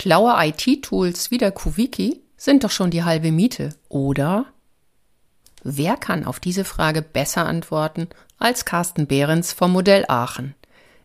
[0.00, 4.46] Schlaue IT-Tools wie der Kuwiki sind doch schon die halbe Miete, oder?
[5.62, 8.08] Wer kann auf diese Frage besser antworten
[8.38, 10.54] als Carsten Behrens vom Modell Aachen?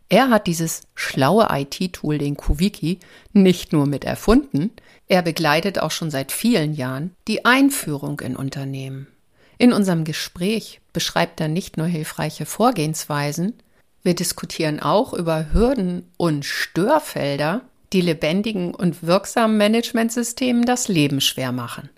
[0.08, 2.98] Er hat dieses schlaue IT-Tool, den Kuwiki,
[3.34, 4.70] nicht nur mit erfunden,
[5.08, 9.08] er begleitet auch schon seit vielen Jahren die Einführung in Unternehmen.
[9.58, 13.58] In unserem Gespräch beschreibt er nicht nur hilfreiche Vorgehensweisen,
[14.02, 17.60] wir diskutieren auch über Hürden und Störfelder,
[17.92, 21.90] die lebendigen und wirksamen Managementsystemen das Leben schwer machen.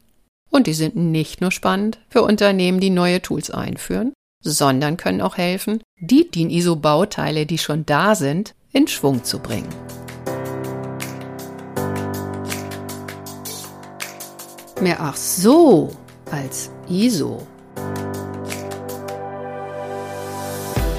[0.50, 5.36] Und die sind nicht nur spannend für Unternehmen, die neue Tools einführen, sondern können auch
[5.36, 9.68] helfen, die DIN ISO-Bauteile, die schon da sind, in Schwung zu bringen.
[14.80, 15.90] Mehr ach so
[16.30, 17.46] als ISO.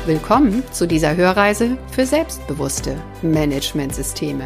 [0.06, 4.46] Willkommen zu dieser Hörreise für selbstbewusste Managementsysteme.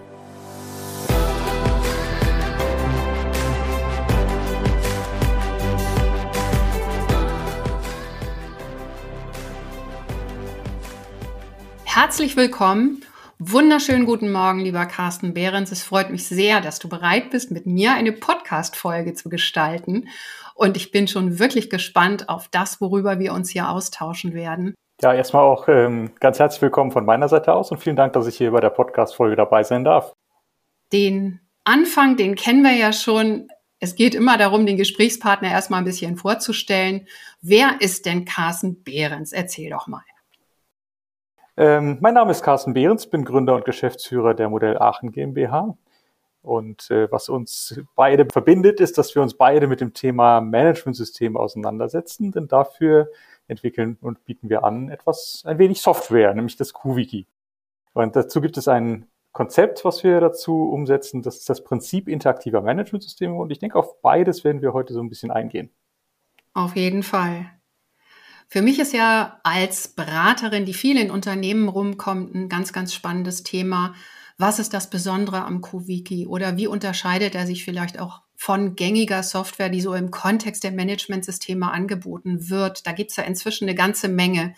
[11.93, 13.03] Herzlich willkommen.
[13.37, 15.73] Wunderschönen guten Morgen, lieber Carsten Behrens.
[15.73, 20.07] Es freut mich sehr, dass du bereit bist, mit mir eine Podcast-Folge zu gestalten.
[20.55, 24.73] Und ich bin schon wirklich gespannt auf das, worüber wir uns hier austauschen werden.
[25.01, 28.25] Ja, erstmal auch ähm, ganz herzlich willkommen von meiner Seite aus und vielen Dank, dass
[28.25, 30.13] ich hier bei der Podcast-Folge dabei sein darf.
[30.93, 33.49] Den Anfang, den kennen wir ja schon.
[33.81, 37.05] Es geht immer darum, den Gesprächspartner erstmal ein bisschen vorzustellen.
[37.41, 39.33] Wer ist denn Carsten Behrens?
[39.33, 40.03] Erzähl doch mal.
[41.57, 45.77] Ähm, mein Name ist Carsten Behrens, bin Gründer und Geschäftsführer der Modell Aachen GmbH.
[46.41, 51.37] Und äh, was uns beide verbindet, ist, dass wir uns beide mit dem Thema Managementsystem
[51.37, 53.09] auseinandersetzen, denn dafür
[53.47, 57.27] entwickeln und bieten wir an etwas, ein wenig Software, nämlich das QWiki.
[57.93, 61.21] Und dazu gibt es ein Konzept, was wir dazu umsetzen.
[61.21, 63.35] Das ist das Prinzip interaktiver Managementsysteme.
[63.35, 65.69] Und ich denke, auf beides werden wir heute so ein bisschen eingehen.
[66.53, 67.45] Auf jeden Fall.
[68.53, 73.43] Für mich ist ja als Beraterin, die viel in Unternehmen rumkommt, ein ganz, ganz spannendes
[73.43, 73.93] Thema.
[74.37, 79.23] Was ist das Besondere am QWiki oder wie unterscheidet er sich vielleicht auch von gängiger
[79.23, 82.85] Software, die so im Kontext der Managementsysteme angeboten wird?
[82.85, 84.53] Da gibt es ja inzwischen eine ganze Menge.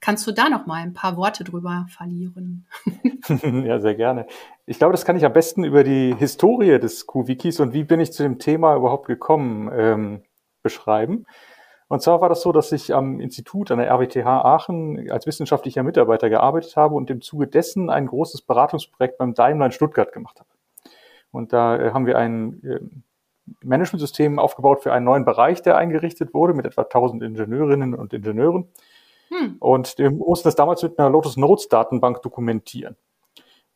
[0.00, 2.66] Kannst du da noch mal ein paar Worte drüber verlieren?
[3.64, 4.26] ja, sehr gerne.
[4.66, 8.00] Ich glaube, das kann ich am besten über die Historie des QWikis und wie bin
[8.00, 10.22] ich zu dem Thema überhaupt gekommen ähm,
[10.64, 11.26] beschreiben.
[11.88, 15.84] Und zwar war das so, dass ich am Institut an der RWTH Aachen als wissenschaftlicher
[15.84, 20.40] Mitarbeiter gearbeitet habe und im Zuge dessen ein großes Beratungsprojekt beim Daimler in Stuttgart gemacht
[20.40, 20.48] habe.
[21.30, 22.80] Und da äh, haben wir ein äh,
[23.62, 28.68] Managementsystem aufgebaut für einen neuen Bereich, der eingerichtet wurde mit etwa 1000 Ingenieurinnen und Ingenieuren.
[29.28, 29.56] Hm.
[29.60, 32.96] Und wir mussten das damals mit einer Lotus Notes Datenbank dokumentieren.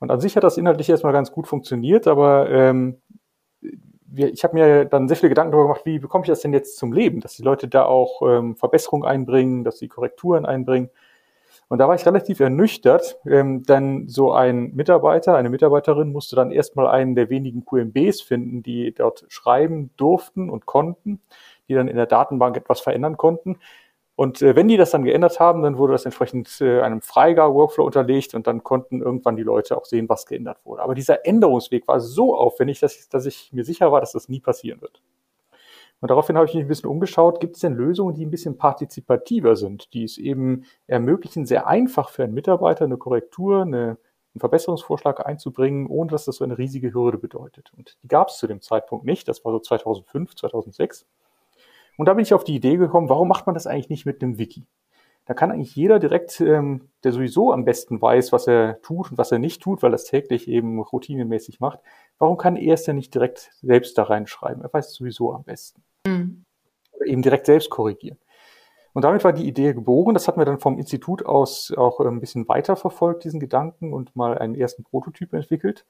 [0.01, 3.01] Und an sich hat das inhaltlich erstmal ganz gut funktioniert, aber ähm,
[4.11, 6.53] wir, ich habe mir dann sehr viele Gedanken darüber gemacht, wie bekomme ich das denn
[6.53, 10.91] jetzt zum Leben, dass die Leute da auch ähm, Verbesserungen einbringen, dass sie Korrekturen einbringen.
[11.69, 16.51] Und da war ich relativ ernüchtert, ähm, denn so ein Mitarbeiter, eine Mitarbeiterin musste dann
[16.51, 21.21] erstmal einen der wenigen QMBs finden, die dort schreiben durften und konnten,
[21.69, 23.61] die dann in der Datenbank etwas verändern konnten.
[24.17, 27.85] Und äh, wenn die das dann geändert haben, dann wurde das entsprechend äh, einem Freigabe-Workflow
[27.85, 30.83] unterlegt und dann konnten irgendwann die Leute auch sehen, was geändert wurde.
[30.83, 34.29] Aber dieser Änderungsweg war so aufwendig, dass ich, dass ich mir sicher war, dass das
[34.29, 35.01] nie passieren wird.
[36.01, 38.57] Und daraufhin habe ich mich ein bisschen umgeschaut, gibt es denn Lösungen, die ein bisschen
[38.57, 43.99] partizipativer sind, die es eben ermöglichen, sehr einfach für einen Mitarbeiter eine Korrektur, eine,
[44.35, 47.73] einen Verbesserungsvorschlag einzubringen, ohne dass das so eine riesige Hürde bedeutet.
[47.77, 51.07] Und die gab es zu dem Zeitpunkt nicht, das war so 2005, 2006.
[52.01, 54.23] Und da bin ich auf die Idee gekommen, warum macht man das eigentlich nicht mit
[54.23, 54.67] einem Wiki?
[55.27, 59.19] Da kann eigentlich jeder direkt, ähm, der sowieso am besten weiß, was er tut und
[59.19, 61.81] was er nicht tut, weil er es täglich eben routinemäßig macht,
[62.19, 64.63] warum kann er es denn nicht direkt selbst da reinschreiben?
[64.63, 65.83] Er weiß es sowieso am besten.
[66.07, 66.47] Mhm.
[66.93, 68.17] Oder eben direkt selbst korrigieren.
[68.95, 70.15] Und damit war die Idee geboren.
[70.15, 74.17] Das hatten wir dann vom Institut aus auch ein bisschen weiter verfolgt, diesen Gedanken, und
[74.17, 75.85] mal einen ersten Prototyp entwickelt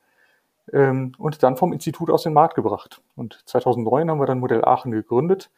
[0.72, 3.00] ähm, und dann vom Institut aus den Markt gebracht.
[3.14, 5.52] Und 2009 haben wir dann Modell Aachen gegründet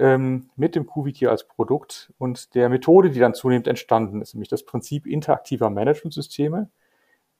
[0.00, 4.48] ähm, mit dem QWiki als Produkt und der Methode, die dann zunehmend entstanden ist, nämlich
[4.48, 6.70] das Prinzip interaktiver Managementsysteme,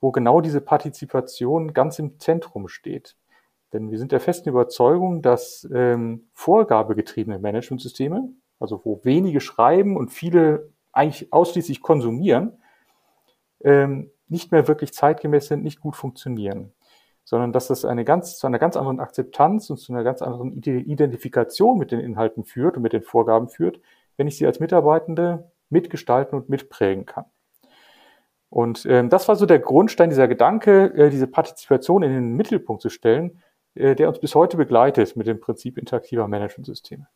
[0.00, 3.16] wo genau diese Partizipation ganz im Zentrum steht.
[3.72, 8.28] Denn wir sind der festen Überzeugung, dass ähm, vorgabegetriebene Managementsysteme,
[8.58, 12.58] also wo wenige schreiben und viele eigentlich ausschließlich konsumieren,
[13.62, 16.72] ähm, nicht mehr wirklich zeitgemäß sind, nicht gut funktionieren,
[17.30, 20.52] sondern dass das eine ganz, zu einer ganz anderen Akzeptanz und zu einer ganz anderen
[20.52, 23.78] Identifikation mit den Inhalten führt und mit den Vorgaben führt,
[24.16, 27.26] wenn ich sie als Mitarbeitende mitgestalten und mitprägen kann.
[28.48, 32.82] Und ähm, das war so der Grundstein, dieser Gedanke, äh, diese Partizipation in den Mittelpunkt
[32.82, 33.40] zu stellen,
[33.76, 37.06] äh, der uns bis heute begleitet mit dem Prinzip interaktiver Managementsysteme.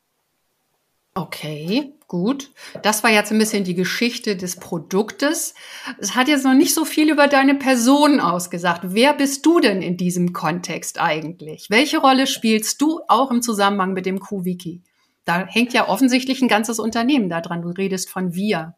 [1.16, 2.50] Okay, gut.
[2.82, 5.54] Das war jetzt ein bisschen die Geschichte des Produktes.
[5.98, 8.80] Es hat jetzt noch nicht so viel über deine Person ausgesagt.
[8.82, 11.70] Wer bist du denn in diesem Kontext eigentlich?
[11.70, 14.82] Welche Rolle spielst du auch im Zusammenhang mit dem QWiki?
[15.24, 17.62] Da hängt ja offensichtlich ein ganzes Unternehmen daran.
[17.62, 18.74] Du redest von wir.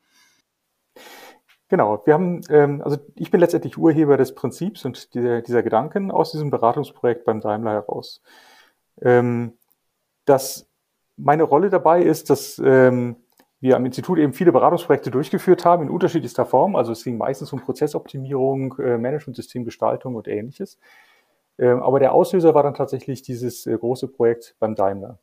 [1.69, 6.11] Genau, wir haben, ähm, also ich bin letztendlich Urheber des Prinzips und dieser, dieser Gedanken
[6.11, 8.23] aus diesem Beratungsprojekt beim Daimler heraus.
[9.01, 9.55] Ähm,
[10.27, 10.66] das,
[11.17, 13.17] meine Rolle dabei ist, dass ähm,
[13.61, 16.77] wir am Institut eben viele Beratungsprojekte durchgeführt haben in unterschiedlichster Form.
[16.77, 20.79] Also es ging meistens um Prozessoptimierung, äh, Management-Systemgestaltung und ähnliches.
[21.59, 25.19] Ähm, aber der Auslöser war dann tatsächlich dieses äh, große Projekt beim Daimler.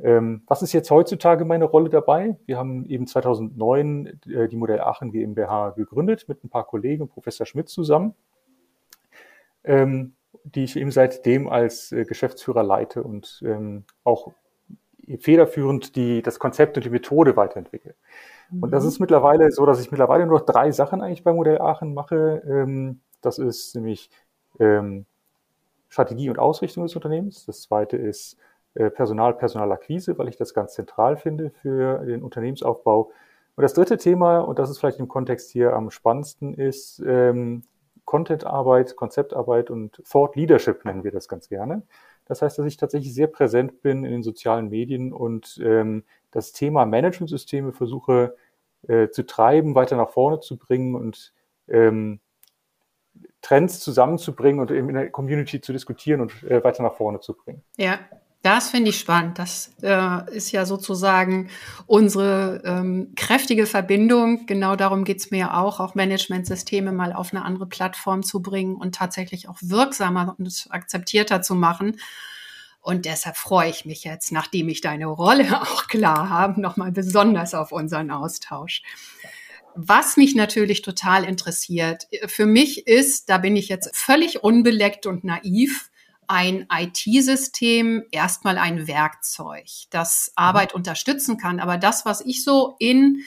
[0.00, 2.36] Ähm, was ist jetzt heutzutage meine Rolle dabei?
[2.46, 7.08] Wir haben eben 2009 äh, die Modell Aachen GmbH gegründet mit ein paar Kollegen und
[7.08, 8.14] Professor Schmidt zusammen,
[9.64, 14.32] ähm, die ich eben seitdem als äh, Geschäftsführer leite und ähm, auch
[15.16, 17.94] federführend die, das Konzept und die Methode weiterentwickle.
[18.50, 18.62] Mhm.
[18.62, 18.88] Und das mhm.
[18.88, 22.42] ist mittlerweile so, dass ich mittlerweile nur noch drei Sachen eigentlich bei Modell Aachen mache.
[22.46, 24.10] Ähm, das ist nämlich
[24.60, 25.06] ähm,
[25.88, 27.46] Strategie und Ausrichtung des Unternehmens.
[27.46, 28.36] Das zweite ist
[28.74, 33.10] äh, Personal, Personalakquise, weil ich das ganz zentral finde für den Unternehmensaufbau.
[33.56, 37.64] Und das dritte Thema, und das ist vielleicht im Kontext hier am spannendsten, ist ähm,
[38.04, 41.82] Contentarbeit, Konzeptarbeit und Thought Leadership nennen wir das ganz gerne.
[42.28, 46.52] Das heißt, dass ich tatsächlich sehr präsent bin in den sozialen Medien und ähm, das
[46.52, 48.36] Thema Managementsysteme versuche
[48.86, 51.32] äh, zu treiben, weiter nach vorne zu bringen und
[51.68, 52.20] ähm,
[53.40, 57.62] Trends zusammenzubringen und in der Community zu diskutieren und äh, weiter nach vorne zu bringen.
[57.76, 57.98] Ja,
[58.42, 59.38] das finde ich spannend.
[59.38, 61.50] Das äh, ist ja sozusagen
[61.86, 64.46] unsere ähm, kräftige Verbindung.
[64.46, 68.94] Genau darum geht's mir auch, auch Managementsysteme mal auf eine andere Plattform zu bringen und
[68.94, 71.96] tatsächlich auch wirksamer und akzeptierter zu machen.
[72.80, 77.54] Und deshalb freue ich mich jetzt, nachdem ich deine Rolle auch klar habe, nochmal besonders
[77.54, 78.82] auf unseren Austausch.
[79.74, 85.24] Was mich natürlich total interessiert, für mich ist, da bin ich jetzt völlig unbeleckt und
[85.24, 85.90] naiv,
[86.28, 90.44] ein IT-System erstmal ein Werkzeug, das mhm.
[90.44, 91.58] Arbeit unterstützen kann.
[91.58, 93.22] Aber das, was ich so in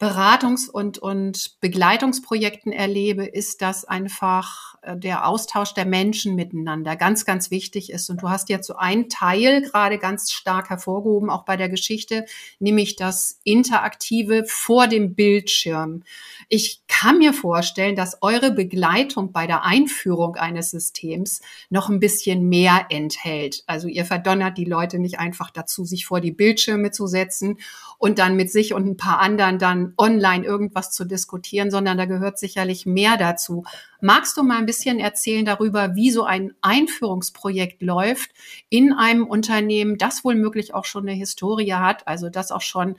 [0.00, 7.50] Beratungs- und, und Begleitungsprojekten erlebe, ist, dass einfach der Austausch der Menschen miteinander ganz, ganz
[7.50, 8.10] wichtig ist.
[8.10, 12.26] Und du hast jetzt so einen Teil gerade ganz stark hervorgehoben, auch bei der Geschichte,
[12.58, 16.02] nämlich das Interaktive vor dem Bildschirm.
[16.48, 21.40] Ich kann mir vorstellen, dass eure Begleitung bei der Einführung eines Systems
[21.70, 23.62] noch ein bisschen mehr enthält.
[23.66, 27.58] Also ihr verdonnert die Leute nicht einfach dazu, sich vor die Bildschirme zu setzen
[27.98, 32.04] und dann mit sich und ein paar anderen dann online irgendwas zu diskutieren, sondern da
[32.04, 33.64] gehört sicherlich mehr dazu.
[34.00, 38.30] Magst du mal ein bisschen erzählen darüber, wie so ein Einführungsprojekt läuft
[38.68, 40.34] in einem Unternehmen, das wohl
[40.72, 42.96] auch schon eine Historie hat, also das auch schon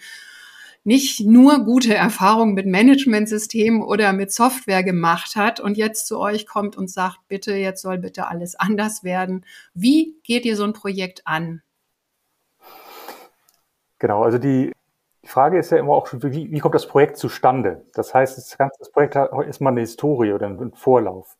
[0.86, 6.46] nicht nur gute Erfahrungen mit Managementsystemen oder mit Software gemacht hat und jetzt zu euch
[6.46, 9.46] kommt und sagt, bitte, jetzt soll bitte alles anders werden.
[9.74, 11.64] Wie geht ihr so ein Projekt an?
[13.98, 14.72] Genau, also die
[15.24, 17.84] Frage ist ja immer auch, wie, wie kommt das Projekt zustande?
[17.96, 21.36] Das heißt, das, ganze, Projekt hat erstmal eine Historie oder einen Vorlauf.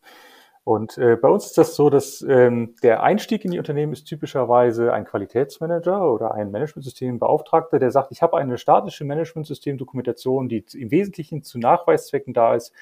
[0.66, 4.06] Und äh, bei uns ist das so, dass ähm, der Einstieg in die Unternehmen ist
[4.06, 10.90] typischerweise ein Qualitätsmanager oder ein Managementsystembeauftragter, der sagt, ich habe eine statische Managementsystemdokumentation, die im
[10.90, 12.72] Wesentlichen zu Nachweiszwecken da ist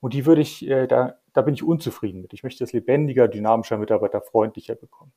[0.00, 2.32] und die würde ich, äh, da, da bin ich unzufrieden mit.
[2.32, 5.12] Ich möchte das lebendiger, dynamischer, mitarbeiterfreundlicher bekommen.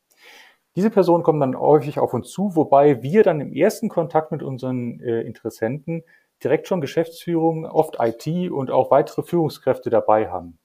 [0.76, 4.44] Diese Personen kommen dann häufig auf uns zu, wobei wir dann im ersten Kontakt mit
[4.44, 6.04] unseren äh, Interessenten
[6.44, 10.60] direkt schon Geschäftsführung, oft IT und auch weitere Führungskräfte dabei haben.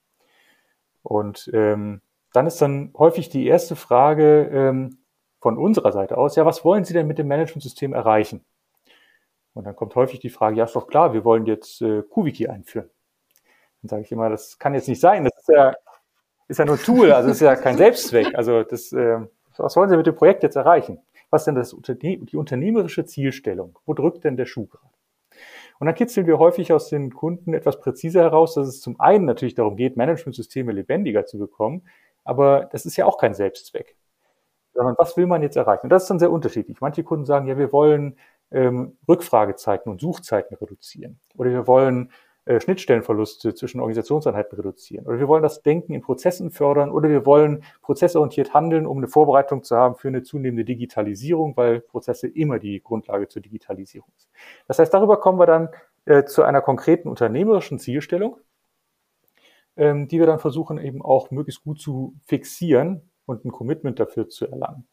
[1.07, 2.01] Und ähm,
[2.33, 4.99] dann ist dann häufig die erste Frage ähm,
[5.39, 8.45] von unserer Seite aus, ja, was wollen Sie denn mit dem Managementsystem erreichen?
[9.55, 12.49] Und dann kommt häufig die Frage, ja, ist doch klar, wir wollen jetzt äh, QWiki
[12.49, 12.91] einführen.
[13.83, 15.75] Dann sage ich immer, das kann jetzt nicht sein, das ist ja,
[16.49, 18.35] ist ja nur Tool, also das ist ja kein Selbstzweck.
[18.35, 19.21] Also das, äh,
[19.57, 20.99] was wollen Sie mit dem Projekt jetzt erreichen?
[21.31, 23.79] Was ist denn das die unternehmerische Zielstellung?
[23.87, 24.96] Wo drückt denn der Schuh gerade?
[25.79, 29.25] Und dann kitzeln wir häufig aus den Kunden etwas präziser heraus, dass es zum einen
[29.25, 31.87] natürlich darum geht, Managementsysteme lebendiger zu bekommen,
[32.25, 33.97] aber das ist ja auch kein Selbstzweck.
[34.75, 35.85] Sondern was will man jetzt erreichen?
[35.85, 36.81] Und das ist dann sehr unterschiedlich.
[36.81, 38.19] Manche Kunden sagen, ja, wir wollen
[38.51, 41.21] ähm, Rückfragezeiten und Suchzeiten reduzieren.
[41.37, 42.13] Oder wir wollen
[42.47, 45.05] äh, Schnittstellenverluste zwischen Organisationseinheiten reduzieren.
[45.05, 49.09] Oder wir wollen das Denken in Prozessen fördern oder wir wollen prozessorientiert handeln, um eine
[49.09, 54.31] Vorbereitung zu haben für eine zunehmende Digitalisierung, weil Prozesse immer die Grundlage zur Digitalisierung ist.
[54.69, 55.71] Das heißt, darüber kommen wir dann
[56.05, 58.37] äh, zu einer konkreten unternehmerischen Zielstellung,
[59.77, 64.29] ähm, die wir dann versuchen eben auch möglichst gut zu fixieren und ein Commitment dafür
[64.29, 64.87] zu erlangen.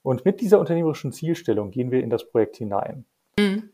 [0.00, 3.04] Und mit dieser unternehmerischen Zielstellung gehen wir in das Projekt hinein.
[3.38, 3.73] Mhm.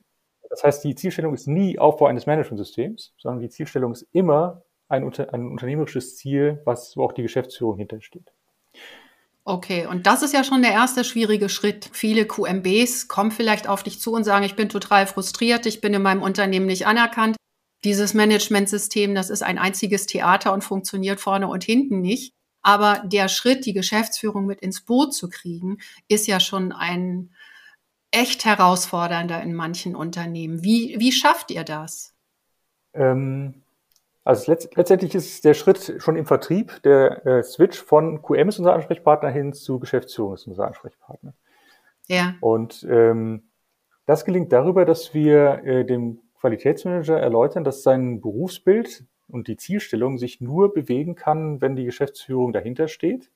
[0.50, 5.04] Das heißt, die Zielstellung ist nie Aufbau eines Managementsystems, sondern die Zielstellung ist immer ein,
[5.04, 8.32] ein unternehmerisches Ziel, was wo auch die Geschäftsführung hintersteht.
[9.44, 11.88] Okay, und das ist ja schon der erste schwierige Schritt.
[11.92, 15.94] Viele QMBs kommen vielleicht auf dich zu und sagen, ich bin total frustriert, ich bin
[15.94, 17.36] in meinem Unternehmen nicht anerkannt.
[17.84, 22.34] Dieses Managementsystem, das ist ein einziges Theater und funktioniert vorne und hinten nicht.
[22.62, 25.78] Aber der Schritt, die Geschäftsführung mit ins Boot zu kriegen,
[26.08, 27.30] ist ja schon ein
[28.10, 30.62] echt herausfordernder in manchen Unternehmen.
[30.62, 32.14] Wie, wie schafft ihr das?
[32.92, 33.62] Ähm,
[34.24, 38.58] also letzt, letztendlich ist der Schritt schon im Vertrieb, der äh, Switch von QM ist
[38.58, 41.34] unser Ansprechpartner hin zu Geschäftsführung ist unser Ansprechpartner.
[42.08, 42.34] Ja.
[42.40, 43.44] Und ähm,
[44.06, 50.18] das gelingt darüber, dass wir äh, dem Qualitätsmanager erläutern, dass sein Berufsbild und die Zielstellung
[50.18, 53.30] sich nur bewegen kann, wenn die Geschäftsführung dahinter steht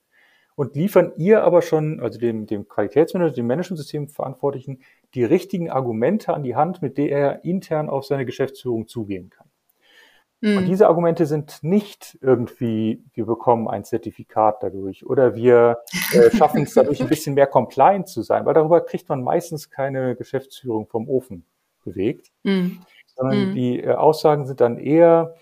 [0.55, 4.79] und liefern ihr aber schon, also dem, dem Qualitätsmanager, dem Managementsystem Verantwortlichen,
[5.13, 9.47] die richtigen Argumente an die Hand, mit der er intern auf seine Geschäftsführung zugehen kann.
[10.41, 10.57] Mhm.
[10.57, 15.79] Und diese Argumente sind nicht irgendwie, wir bekommen ein Zertifikat dadurch oder wir
[16.13, 19.69] äh, schaffen es dadurch ein bisschen mehr compliant zu sein, weil darüber kriegt man meistens
[19.69, 21.45] keine Geschäftsführung vom Ofen
[21.83, 22.79] bewegt, mhm.
[23.15, 23.55] sondern mhm.
[23.55, 25.35] die äh, Aussagen sind dann eher,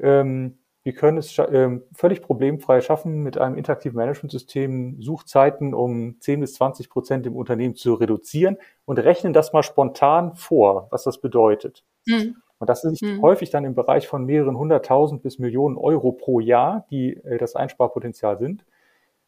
[0.00, 6.38] ähm, wir können es äh, völlig problemfrei schaffen, mit einem interaktiven Managementsystem Suchzeiten um 10
[6.38, 11.20] bis 20 Prozent im Unternehmen zu reduzieren und rechnen das mal spontan vor, was das
[11.20, 11.82] bedeutet.
[12.06, 12.36] Mhm.
[12.58, 13.20] Und das ist mhm.
[13.20, 17.56] häufig dann im Bereich von mehreren hunderttausend bis Millionen Euro pro Jahr, die äh, das
[17.56, 18.64] Einsparpotenzial sind.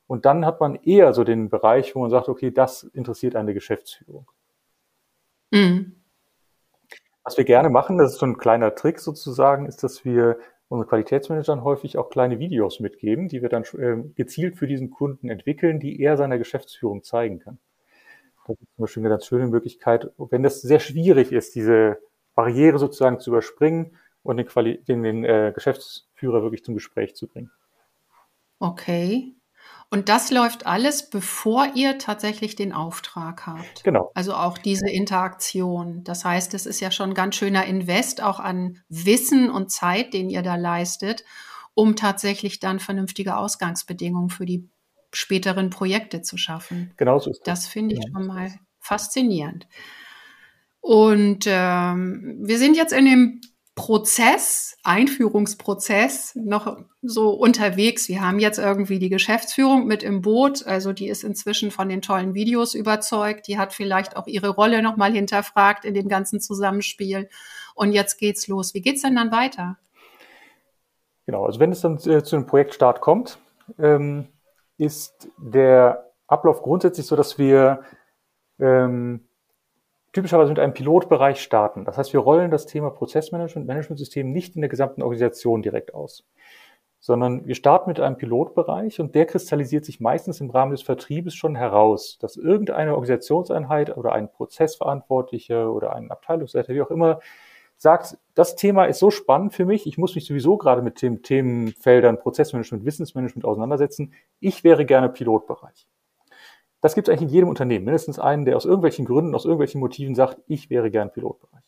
[0.07, 3.53] Und dann hat man eher so den Bereich, wo man sagt, okay, das interessiert eine
[3.53, 4.31] Geschäftsführung.
[5.51, 5.97] Mhm.
[7.25, 10.39] Was wir gerne machen, das ist so ein kleiner Trick sozusagen, ist, dass wir
[10.69, 15.29] unseren Qualitätsmanagern häufig auch kleine Videos mitgeben, die wir dann äh, gezielt für diesen Kunden
[15.31, 17.59] entwickeln, die er seiner Geschäftsführung zeigen kann.
[18.47, 21.99] Das ist zum Beispiel eine ganz schöne Möglichkeit, wenn das sehr schwierig ist, diese
[22.35, 27.27] Barriere sozusagen zu überspringen und den, Quali den, den äh, Geschäftsführer wirklich zum Gespräch zu
[27.27, 27.51] bringen.
[28.59, 29.35] Okay.
[29.91, 33.85] Und das läuft alles, bevor ihr tatsächlich den Auftrag habt.
[33.85, 34.11] Genau.
[34.15, 36.05] Also auch diese Interaktion.
[36.05, 40.13] Das heißt, es ist ja schon ein ganz schöner Invest auch an Wissen und Zeit,
[40.13, 41.25] den ihr da leistet,
[41.73, 44.69] um tatsächlich dann vernünftige Ausgangsbedingungen für die
[45.15, 46.93] späteren Projekte zu schaffen.
[46.99, 47.61] Genau so ist das.
[47.61, 48.11] Das finde ich ja.
[48.13, 49.67] schon mal faszinierend.
[50.81, 53.41] Und ähm, wir sind jetzt in dem
[53.79, 58.09] Prozess, Einführungsprozess noch so unterwegs.
[58.09, 60.67] Wir haben jetzt irgendwie die Geschäftsführung mit im Boot.
[60.67, 63.47] Also die ist inzwischen von den tollen Videos überzeugt.
[63.47, 67.29] Die hat vielleicht auch ihre Rolle nochmal hinterfragt in dem ganzen Zusammenspiel.
[67.77, 68.75] Und jetzt geht's los.
[68.75, 69.79] Wie geht's denn dann weiter?
[71.27, 73.39] Genau, also wenn es dann äh, zu einem Projektstart kommt,
[73.79, 74.27] ähm,
[74.77, 77.85] ist der Ablauf grundsätzlich so, dass wir
[78.59, 79.28] ähm,
[80.13, 81.85] typischerweise mit einem Pilotbereich starten.
[81.85, 86.27] Das heißt, wir rollen das Thema Prozessmanagement, Managementsystem nicht in der gesamten Organisation direkt aus,
[87.01, 91.35] sondern wir starten mit einem Pilotbereich und der kristallisiert sich meistens im Rahmen des Vertriebes
[91.35, 97.21] schon heraus, dass irgendeine Organisationseinheit oder ein Prozessverantwortlicher oder ein Abteilungsleiter, wie auch immer,
[97.77, 102.19] sagt, das Thema ist so spannend für mich, ich muss mich sowieso gerade mit Themenfeldern
[102.19, 105.87] Prozessmanagement, Wissensmanagement auseinandersetzen, ich wäre gerne Pilotbereich.
[106.81, 107.85] Das gibt es eigentlich in jedem Unternehmen.
[107.85, 111.63] Mindestens einen, der aus irgendwelchen Gründen, aus irgendwelchen Motiven sagt, ich wäre gern Pilotbereich.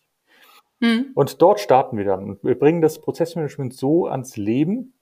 [0.81, 1.11] Mhm.
[1.15, 2.31] Und dort starten wir dann.
[2.31, 4.95] Und wir bringen das Prozessmanagement so ans Leben,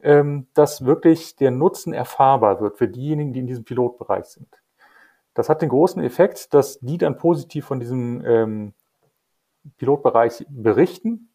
[0.00, 4.48] ähm, dass wirklich der Nutzen erfahrbar wird für diejenigen, die in diesem Pilotbereich sind.
[5.34, 8.74] Das hat den großen Effekt, dass die dann positiv von diesem ähm,
[9.78, 11.31] Pilotbereich berichten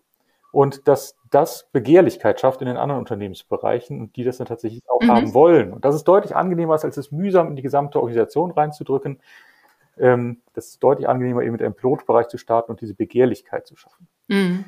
[0.58, 5.04] und dass das Begehrlichkeit schafft in den anderen Unternehmensbereichen und die das dann tatsächlich auch
[5.04, 5.12] mhm.
[5.12, 5.72] haben wollen.
[5.72, 9.20] Und das ist deutlich angenehmer, als es mühsam in die gesamte Organisation reinzudrücken.
[10.00, 13.76] Ähm, das ist deutlich angenehmer, eben mit einem Pilotbereich zu starten und diese Begehrlichkeit zu
[13.76, 14.08] schaffen.
[14.30, 14.66] Mhm.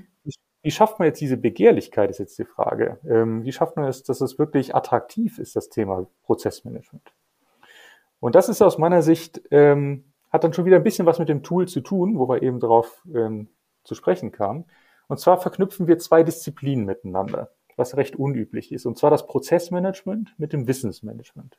[0.61, 2.99] Wie, schafft man jetzt diese Begehrlichkeit, ist jetzt die Frage.
[3.09, 7.13] Ähm, wie schafft man es, dass es wirklich attraktiv ist, das Thema Prozessmanagement?
[8.19, 11.29] Und das ist aus meiner Sicht, ähm, hat dann schon wieder ein bisschen was mit
[11.29, 13.47] dem Tool zu tun, wo wir eben darauf ähm,
[13.83, 14.65] zu sprechen kamen.
[15.09, 18.85] Und zwar verknüpfen wir zwei Disziplinen miteinander, was recht unüblich ist.
[18.85, 21.57] Und zwar das Prozessmanagement mit dem Wissensmanagement.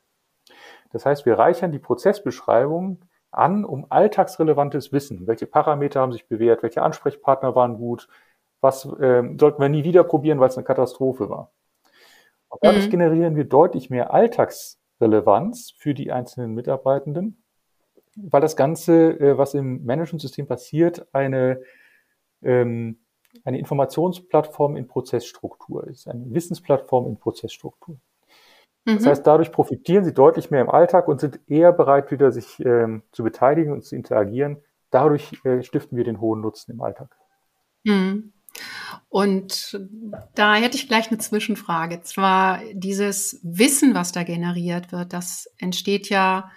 [0.92, 5.26] Das heißt, wir reichern die Prozessbeschreibung an um alltagsrelevantes Wissen.
[5.26, 6.62] Welche Parameter haben sich bewährt?
[6.62, 8.08] Welche Ansprechpartner waren gut?
[8.60, 11.52] was äh, sollten wir nie wieder probieren, weil es eine Katastrophe war.
[12.48, 12.90] Und dadurch mhm.
[12.90, 17.42] generieren wir deutlich mehr Alltagsrelevanz für die einzelnen Mitarbeitenden,
[18.16, 21.62] weil das Ganze, äh, was im Managementsystem passiert, eine,
[22.42, 22.98] ähm,
[23.44, 27.96] eine Informationsplattform in Prozessstruktur ist, eine Wissensplattform in Prozessstruktur.
[28.84, 29.08] Das mhm.
[29.08, 33.02] heißt, dadurch profitieren sie deutlich mehr im Alltag und sind eher bereit, wieder sich ähm,
[33.12, 34.58] zu beteiligen und zu interagieren.
[34.90, 37.16] Dadurch äh, stiften wir den hohen Nutzen im Alltag.
[37.84, 38.32] Mhm.
[39.08, 39.80] Und
[40.34, 42.02] da hätte ich gleich eine Zwischenfrage.
[42.02, 46.50] Zwar dieses Wissen, was da generiert wird, das entsteht ja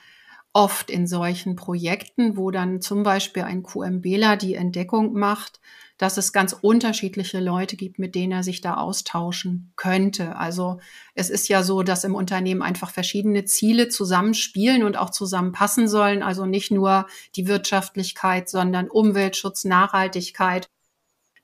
[0.53, 5.59] oft in solchen Projekten, wo dann zum Beispiel ein QMBler die Entdeckung macht,
[6.03, 10.35] dass es ganz unterschiedliche Leute gibt, mit denen er sich da austauschen könnte.
[10.35, 10.81] Also
[11.15, 16.21] es ist ja so, dass im Unternehmen einfach verschiedene Ziele zusammenspielen und auch zusammenpassen sollen.
[16.21, 17.07] Also nicht nur
[17.37, 20.67] die Wirtschaftlichkeit, sondern Umweltschutz, Nachhaltigkeit,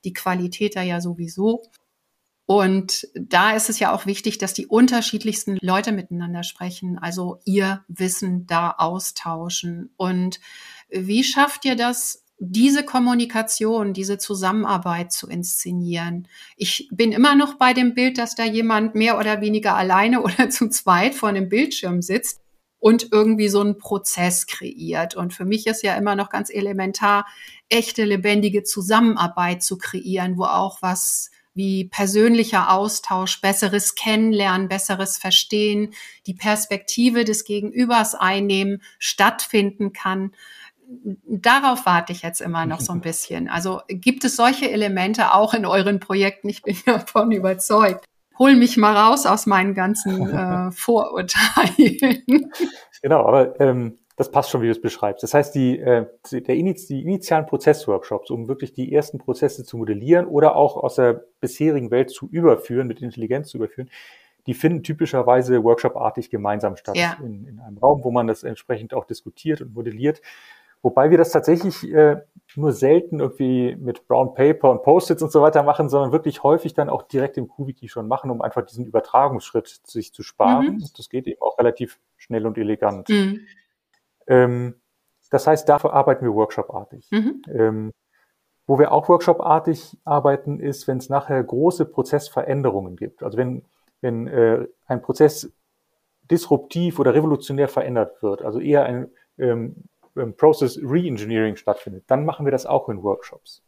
[0.04, 1.62] die Qualität da ja sowieso.
[2.44, 7.82] Und da ist es ja auch wichtig, dass die unterschiedlichsten Leute miteinander sprechen, also ihr
[7.88, 9.94] Wissen da austauschen.
[9.96, 10.38] Und
[10.90, 16.26] wie schafft ihr das, diese Kommunikation, diese Zusammenarbeit zu inszenieren?
[16.56, 20.50] Ich bin immer noch bei dem Bild, dass da jemand mehr oder weniger alleine oder
[20.50, 22.40] zu zweit vor einem Bildschirm sitzt
[22.78, 25.14] und irgendwie so einen Prozess kreiert.
[25.14, 27.26] Und für mich ist ja immer noch ganz elementar,
[27.68, 35.92] echte lebendige Zusammenarbeit zu kreieren, wo auch was wie persönlicher Austausch, besseres Kennenlernen, besseres Verstehen,
[36.26, 40.32] die Perspektive des Gegenübers einnehmen, stattfinden kann.
[41.26, 43.48] Darauf warte ich jetzt immer noch so ein bisschen.
[43.48, 46.48] Also gibt es solche Elemente auch in euren Projekten?
[46.48, 48.04] Ich bin davon überzeugt.
[48.38, 52.50] Hol mich mal raus aus meinen ganzen äh, Vorurteilen.
[53.02, 55.22] Genau, aber ähm, das passt schon, wie du es beschreibst.
[55.22, 59.78] Das heißt, die, äh, der Iniz, die initialen Prozessworkshops, um wirklich die ersten Prozesse zu
[59.78, 63.88] modellieren oder auch aus der bisherigen Welt zu überführen, mit Intelligenz zu überführen,
[64.46, 66.96] die finden typischerweise workshopartig gemeinsam statt.
[66.96, 67.16] Ja.
[67.22, 70.20] In, in einem Raum, wo man das entsprechend auch diskutiert und modelliert.
[70.82, 72.16] Wobei wir das tatsächlich äh,
[72.56, 76.74] nur selten irgendwie mit Brown Paper und Post-its und so weiter machen, sondern wirklich häufig
[76.74, 80.76] dann auch direkt im QWiki schon machen, um einfach diesen Übertragungsschritt sich zu sparen.
[80.76, 80.84] Mhm.
[80.96, 83.08] Das geht eben auch relativ schnell und elegant.
[83.08, 83.40] Mhm.
[84.26, 84.74] Ähm,
[85.30, 87.08] das heißt, dafür arbeiten wir workshopartig.
[87.10, 87.42] Mhm.
[87.52, 87.92] Ähm,
[88.66, 93.22] wo wir auch workshopartig arbeiten, ist, wenn es nachher große Prozessveränderungen gibt.
[93.22, 93.64] Also wenn,
[94.00, 95.52] wenn äh, ein Prozess
[96.30, 99.74] disruptiv oder revolutionär verändert wird, also eher ein ähm,
[100.36, 103.62] Process Reengineering stattfindet, dann machen wir das auch in Workshops.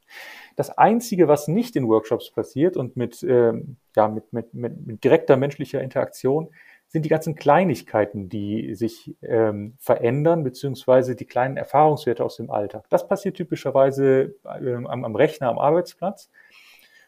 [0.57, 5.05] Das Einzige, was nicht in Workshops passiert und mit, ähm, ja, mit, mit, mit, mit
[5.05, 6.49] direkter menschlicher Interaktion,
[6.89, 12.85] sind die ganzen Kleinigkeiten, die sich ähm, verändern, beziehungsweise die kleinen Erfahrungswerte aus dem Alltag.
[12.91, 16.29] Das passiert typischerweise ähm, am, am Rechner, am Arbeitsplatz.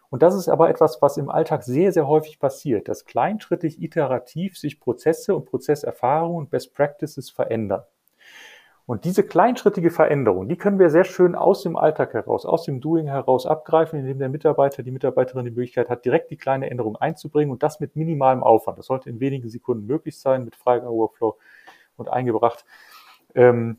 [0.08, 4.56] Und das ist aber etwas, was im Alltag sehr, sehr häufig passiert, dass kleinschrittig, iterativ
[4.56, 7.82] sich Prozesse und Prozesserfahrungen und Best Practices verändern.
[8.86, 12.82] Und diese kleinschrittige Veränderung, die können wir sehr schön aus dem Alltag heraus, aus dem
[12.82, 16.96] Doing heraus abgreifen, indem der Mitarbeiter, die Mitarbeiterin die Möglichkeit hat, direkt die kleine Änderung
[16.96, 18.78] einzubringen und das mit minimalem Aufwand.
[18.78, 21.38] Das sollte in wenigen Sekunden möglich sein, mit Freigabe-Workflow
[21.96, 22.66] und eingebracht.
[23.34, 23.78] Ähm,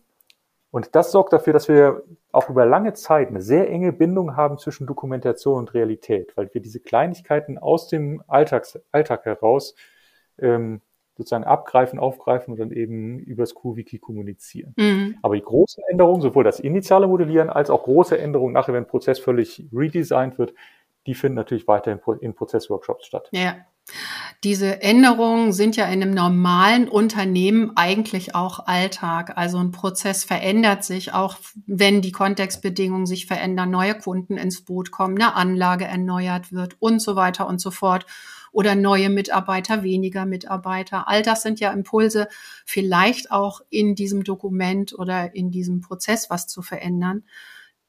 [0.72, 4.58] und das sorgt dafür, dass wir auch über lange Zeit eine sehr enge Bindung haben
[4.58, 9.76] zwischen Dokumentation und Realität, weil wir diese Kleinigkeiten aus dem Alltags, Alltag heraus
[10.40, 10.82] ähm,
[11.18, 14.74] sozusagen abgreifen, aufgreifen und dann eben übers QWiki kommunizieren.
[14.76, 15.18] Mhm.
[15.22, 18.88] Aber die großen Änderungen, sowohl das initiale Modellieren als auch große Änderungen nachher, wenn ein
[18.88, 20.54] Prozess völlig redesigned wird,
[21.08, 23.30] die finden natürlich weiterhin in Prozessworkshops statt.
[23.32, 23.56] Ja.
[24.44, 29.34] Diese Änderungen sind ja in einem normalen Unternehmen eigentlich auch Alltag.
[29.38, 34.90] Also ein Prozess verändert sich, auch wenn die Kontextbedingungen sich verändern, neue Kunden ins Boot
[34.90, 38.08] kommen, eine Anlage erneuert wird und so weiter und so fort
[38.56, 41.10] oder neue Mitarbeiter, weniger Mitarbeiter.
[41.10, 42.30] All das sind ja Impulse,
[42.66, 47.26] vielleicht auch in diesem Dokument oder in diesem Prozess was zu verändern.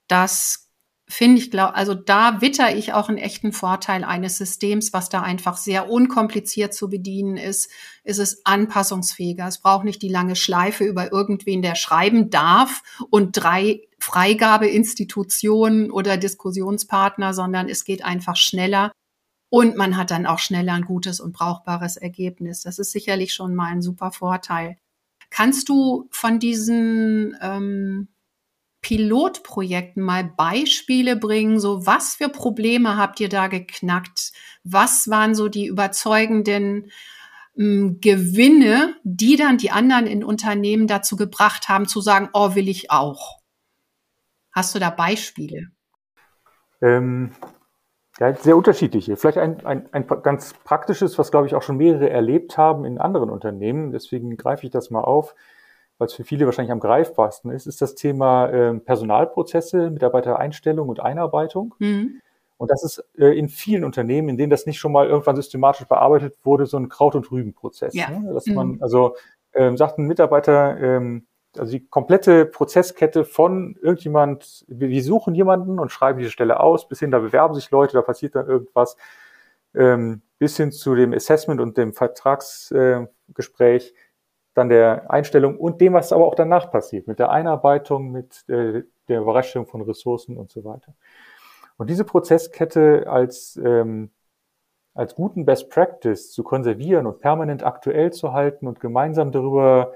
[0.09, 0.73] Das
[1.07, 5.23] finde ich, glaub, also da witter ich auch einen echten Vorteil eines Systems, was da
[5.23, 7.71] einfach sehr unkompliziert zu bedienen ist.
[8.03, 9.47] Ist es anpassungsfähiger.
[9.47, 16.17] Es braucht nicht die lange Schleife über irgendwen, der schreiben darf und drei Freigabeinstitutionen oder
[16.17, 18.91] Diskussionspartner, sondern es geht einfach schneller.
[19.49, 22.63] Und man hat dann auch schneller ein gutes und brauchbares Ergebnis.
[22.63, 24.77] Das ist sicherlich schon mal ein super Vorteil.
[25.31, 28.09] Kannst du von diesen ähm,
[28.83, 31.59] Pilotprojekten mal Beispiele bringen?
[31.61, 34.33] So, was für Probleme habt ihr da geknackt?
[34.65, 36.91] Was waren so die überzeugenden
[37.57, 42.69] ähm, Gewinne, die dann die anderen in Unternehmen dazu gebracht haben, zu sagen, oh, will
[42.69, 43.41] ich auch?
[44.53, 45.71] Hast du da Beispiele?
[46.81, 47.33] Ähm,
[48.19, 49.17] Ja, sehr unterschiedliche.
[49.17, 52.99] Vielleicht ein, ein, ein ganz praktisches, was, glaube ich, auch schon mehrere erlebt haben in
[52.99, 53.93] anderen Unternehmen.
[53.93, 55.35] Deswegen greife ich das mal auf,
[55.99, 61.01] weil es für viele wahrscheinlich am greifbarsten ist, ist das Thema äh, Personalprozesse, Mitarbeitereinstellung und
[61.01, 61.75] Einarbeitung.
[61.79, 62.21] Mhm.
[62.59, 65.87] Und das ist äh, in vielen Unternehmen, in denen das nicht schon mal irgendwann systematisch
[65.87, 67.95] bearbeitet wurde, so ein Kraut- und Rübenprozess.
[67.95, 68.09] Ja.
[68.09, 68.33] Ne?
[68.33, 68.55] Dass mhm.
[68.55, 69.15] man, also
[69.55, 71.27] ähm, sagt ein Mitarbeiter, ähm,
[71.61, 77.01] also die komplette Prozesskette von irgendjemand, wir suchen jemanden und schreiben diese Stelle aus, bis
[77.01, 78.97] hin, da bewerben sich Leute, da passiert dann irgendwas,
[79.75, 83.95] ähm, bis hin zu dem Assessment und dem Vertragsgespräch, äh,
[84.55, 88.85] dann der Einstellung und dem, was aber auch danach passiert, mit der Einarbeitung, mit äh,
[89.09, 90.95] der Bereitstellung von Ressourcen und so weiter.
[91.77, 94.11] Und diese Prozesskette als, ähm,
[94.95, 99.93] als guten Best Practice zu konservieren und permanent aktuell zu halten und gemeinsam darüber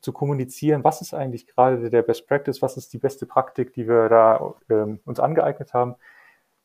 [0.00, 3.88] zu kommunizieren, was ist eigentlich gerade der Best Practice, was ist die beste Praktik, die
[3.88, 5.96] wir da ähm, uns angeeignet haben,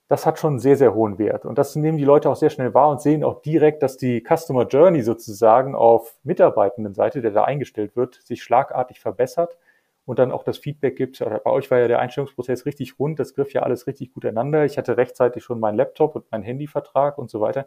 [0.08, 1.46] das hat schon einen sehr, sehr hohen Wert.
[1.46, 4.24] Und das nehmen die Leute auch sehr schnell wahr und sehen auch direkt, dass die
[4.24, 9.58] Customer Journey sozusagen auf Mitarbeitendenseite, der da eingestellt wird, sich schlagartig verbessert
[10.06, 11.20] und dann auch das Feedback gibt.
[11.20, 14.64] Bei euch war ja der Einstellungsprozess richtig rund, das griff ja alles richtig gut einander.
[14.66, 17.66] Ich hatte rechtzeitig schon meinen Laptop und meinen Handyvertrag und so weiter.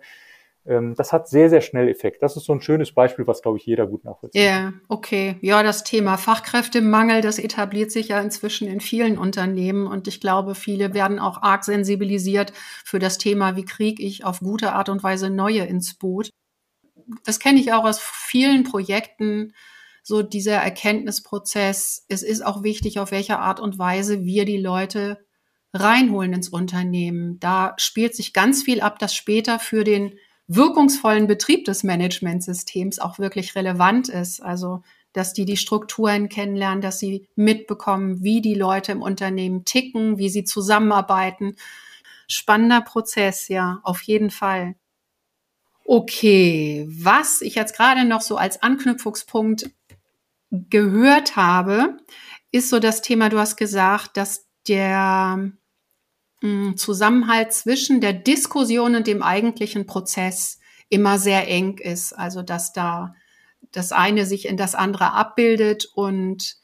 [0.68, 2.22] Ähm, das hat sehr, sehr schnell Effekt.
[2.22, 5.36] Das ist so ein schönes Beispiel, was, glaube ich, jeder gut nachvollziehen Ja, yeah, okay.
[5.40, 10.54] Ja, das Thema Fachkräftemangel, das etabliert sich ja inzwischen in vielen Unternehmen und ich glaube,
[10.54, 12.52] viele werden auch arg sensibilisiert
[12.84, 16.28] für das Thema, wie kriege ich auf gute Art und Weise neue ins Boot.
[17.24, 19.54] Das kenne ich auch aus vielen Projekten,
[20.02, 22.04] so dieser Erkenntnisprozess.
[22.08, 25.24] Es ist auch wichtig, auf welche Art und Weise wir die Leute
[25.72, 27.38] reinholen ins Unternehmen.
[27.40, 33.18] Da spielt sich ganz viel ab, das später für den wirkungsvollen Betrieb des Managementsystems auch
[33.18, 34.42] wirklich relevant ist.
[34.42, 34.82] Also,
[35.12, 40.30] dass die die Strukturen kennenlernen, dass sie mitbekommen, wie die Leute im Unternehmen ticken, wie
[40.30, 41.56] sie zusammenarbeiten.
[42.26, 44.74] Spannender Prozess, ja, auf jeden Fall.
[45.84, 49.70] Okay, was ich jetzt gerade noch so als Anknüpfungspunkt
[50.50, 51.96] gehört habe,
[52.52, 55.52] ist so das Thema, du hast gesagt, dass der
[56.76, 62.12] Zusammenhalt zwischen der Diskussion und dem eigentlichen Prozess immer sehr eng ist.
[62.12, 63.14] Also dass da
[63.72, 65.88] das eine sich in das andere abbildet.
[65.94, 66.56] Und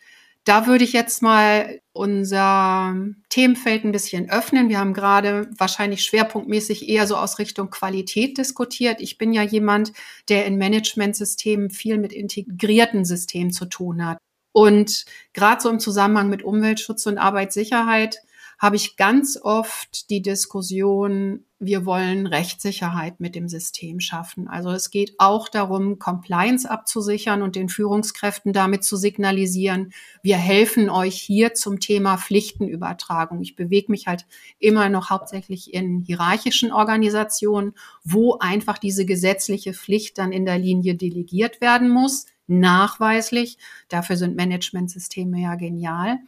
[0.45, 2.95] da würde ich jetzt mal unser
[3.31, 4.69] Themenfeld ein bisschen öffnen.
[4.69, 9.01] Wir haben gerade wahrscheinlich schwerpunktmäßig eher so aus Richtung Qualität diskutiert.
[9.01, 9.93] Ich bin ja jemand,
[10.29, 14.19] der in Managementsystemen viel mit integrierten Systemen zu tun hat.
[14.53, 18.19] Und gerade so im Zusammenhang mit Umweltschutz und Arbeitssicherheit
[18.59, 24.49] habe ich ganz oft die Diskussion, wir wollen Rechtssicherheit mit dem System schaffen.
[24.49, 30.91] Also es geht auch darum, Compliance abzusichern und den Führungskräften damit zu signalisieren, wir helfen
[30.91, 33.41] euch hier zum Thema Pflichtenübertragung.
[33.41, 34.27] Ich bewege mich halt
[34.59, 40.95] immer noch hauptsächlich in hierarchischen Organisationen, wo einfach diese gesetzliche Pflicht dann in der Linie
[40.95, 43.59] delegiert werden muss nachweislich.
[43.89, 46.19] Dafür sind Managementsysteme ja genial.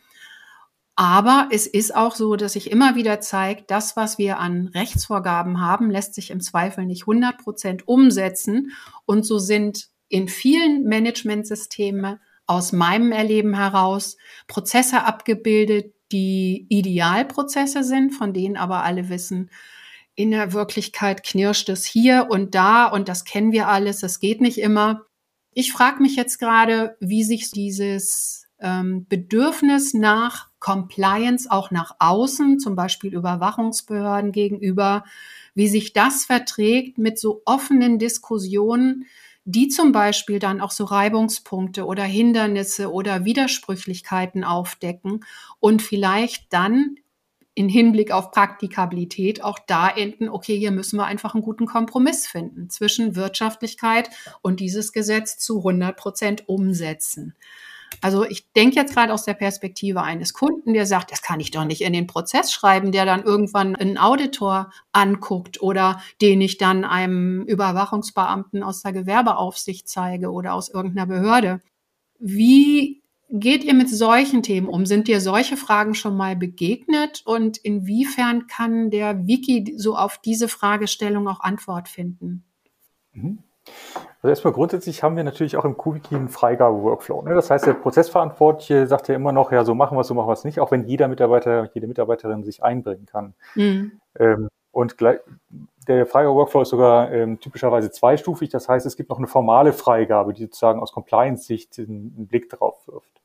[0.96, 5.60] Aber es ist auch so, dass sich immer wieder zeigt, das, was wir an Rechtsvorgaben
[5.60, 8.72] haben, lässt sich im Zweifel nicht 100 Prozent umsetzen.
[9.04, 18.12] Und so sind in vielen Managementsystemen aus meinem Erleben heraus Prozesse abgebildet, die Idealprozesse sind,
[18.12, 19.50] von denen aber alle wissen,
[20.14, 24.40] in der Wirklichkeit knirscht es hier und da und das kennen wir alles, das geht
[24.40, 25.02] nicht immer.
[25.52, 32.58] Ich frage mich jetzt gerade, wie sich dieses ähm, Bedürfnis nach Compliance auch nach außen,
[32.58, 35.04] zum Beispiel Überwachungsbehörden gegenüber,
[35.54, 39.06] wie sich das verträgt mit so offenen Diskussionen,
[39.44, 45.24] die zum Beispiel dann auch so Reibungspunkte oder Hindernisse oder Widersprüchlichkeiten aufdecken
[45.60, 46.96] und vielleicht dann
[47.54, 52.26] in Hinblick auf Praktikabilität auch da enden, okay, hier müssen wir einfach einen guten Kompromiss
[52.26, 54.10] finden zwischen Wirtschaftlichkeit
[54.42, 57.34] und dieses Gesetz zu 100 Prozent umsetzen.
[58.00, 61.50] Also ich denke jetzt gerade aus der Perspektive eines Kunden, der sagt, das kann ich
[61.50, 66.58] doch nicht in den Prozess schreiben, der dann irgendwann einen Auditor anguckt oder den ich
[66.58, 71.60] dann einem Überwachungsbeamten aus der Gewerbeaufsicht zeige oder aus irgendeiner Behörde.
[72.18, 74.86] Wie geht ihr mit solchen Themen um?
[74.86, 77.22] Sind dir solche Fragen schon mal begegnet?
[77.24, 82.44] Und inwiefern kann der Wiki so auf diese Fragestellung auch Antwort finden?
[83.12, 83.38] Mhm.
[84.16, 87.22] Also erstmal grundsätzlich haben wir natürlich auch im KubeKey einen Freigabe-Workflow.
[87.22, 87.34] Ne?
[87.34, 90.28] Das heißt, der Prozessverantwortliche sagt ja immer noch, ja, so machen wir es, so machen
[90.28, 93.34] wir es nicht, auch wenn jeder Mitarbeiter, jede Mitarbeiterin sich einbringen kann.
[93.54, 94.00] Mhm.
[94.18, 95.20] Ähm, und gleich,
[95.88, 98.50] der Freigabe-Workflow ist sogar ähm, typischerweise zweistufig.
[98.50, 102.50] Das heißt, es gibt noch eine formale Freigabe, die sozusagen aus Compliance-Sicht einen, einen, Blick
[102.50, 103.22] drauf wirft.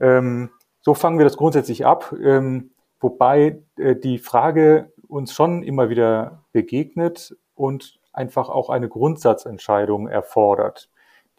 [0.00, 2.14] Ähm, so fangen wir das grundsätzlich ab.
[2.22, 10.08] Ähm, wobei äh, die Frage uns schon immer wieder begegnet und einfach auch eine Grundsatzentscheidung
[10.08, 10.88] erfordert,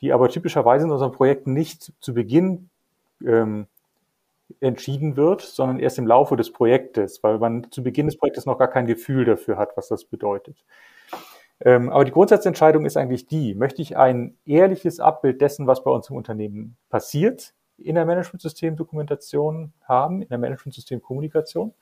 [0.02, 2.70] die aber typischerweise in unseren Projekten nicht zu Beginn
[3.26, 3.68] ähm,
[4.60, 8.60] entschieden wird, sondern erst im Laufe des Projektes, weil man zu Beginn des Projektes noch
[8.60, 10.64] gar kein Gefühl dafür hat, was das bedeutet.
[11.62, 15.92] Ähm, aber die Grundsatzentscheidung ist eigentlich die, möchte ich ein ehrliches Abbild dessen, was bei
[15.92, 21.74] uns im Unternehmen passiert, in der Management-System-Dokumentation haben, in der Management-System-Kommunikation,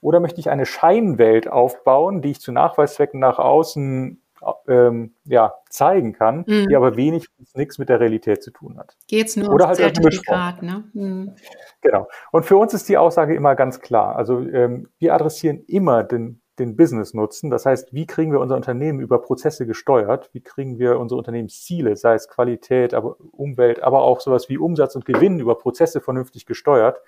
[0.00, 4.20] oder möchte ich eine Scheinwelt aufbauen, die ich zu Nachweiszwecken nach außen
[4.68, 6.68] ähm, ja, zeigen kann, mhm.
[6.68, 8.96] die aber wenig bis nichts mit der Realität zu tun hat.
[9.08, 10.84] Geht's nur Oder halt Zertifikat, ne?
[10.92, 11.34] Mhm.
[11.80, 12.08] Genau.
[12.32, 14.16] Und für uns ist die Aussage immer ganz klar.
[14.16, 17.50] Also ähm, wir adressieren immer den, den Business-Nutzen.
[17.50, 20.30] Das heißt, wie kriegen wir unser Unternehmen über Prozesse gesteuert?
[20.32, 24.94] Wie kriegen wir unsere Unternehmensziele, sei es Qualität, aber Umwelt, aber auch sowas wie Umsatz
[24.94, 27.00] und Gewinn über Prozesse vernünftig gesteuert?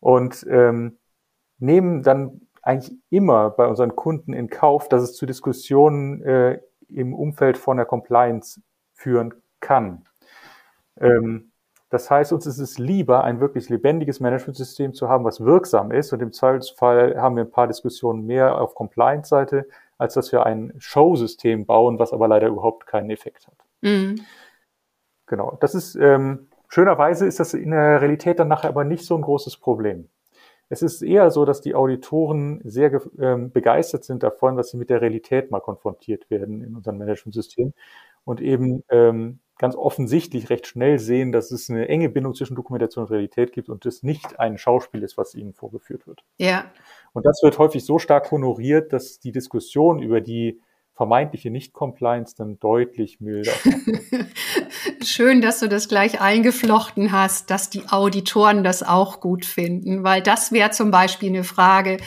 [0.00, 0.98] Und ähm,
[1.58, 7.14] nehmen dann eigentlich immer bei unseren Kunden in Kauf, dass es zu Diskussionen äh, im
[7.14, 8.60] Umfeld von der Compliance
[8.92, 10.04] führen kann.
[11.00, 11.52] Ähm,
[11.90, 16.12] das heißt, uns ist es lieber, ein wirklich lebendiges Managementsystem zu haben, was wirksam ist.
[16.12, 20.74] Und im Zweifelsfall haben wir ein paar Diskussionen mehr auf Compliance-Seite, als dass wir ein
[20.78, 23.54] Show-System bauen, was aber leider überhaupt keinen Effekt hat.
[23.82, 24.20] Mhm.
[25.26, 25.56] Genau.
[25.60, 29.22] Das ist, ähm, schönerweise ist das in der Realität dann nachher aber nicht so ein
[29.22, 30.08] großes Problem.
[30.68, 34.90] Es ist eher so, dass die Auditoren sehr ähm, begeistert sind davon, dass sie mit
[34.90, 37.72] der Realität mal konfrontiert werden in unserem Management-System
[38.24, 43.04] und eben ähm, ganz offensichtlich recht schnell sehen, dass es eine enge Bindung zwischen Dokumentation
[43.04, 46.24] und Realität gibt und es nicht ein Schauspiel ist, was ihnen vorgeführt wird.
[46.36, 46.70] Ja.
[47.12, 50.60] Und das wird häufig so stark honoriert, dass die Diskussion über die
[50.96, 53.52] vermeintliche Nicht-Compliance dann deutlich milder.
[55.04, 60.22] Schön, dass du das gleich eingeflochten hast, dass die Auditoren das auch gut finden, weil
[60.22, 61.98] das wäre zum Beispiel eine Frage,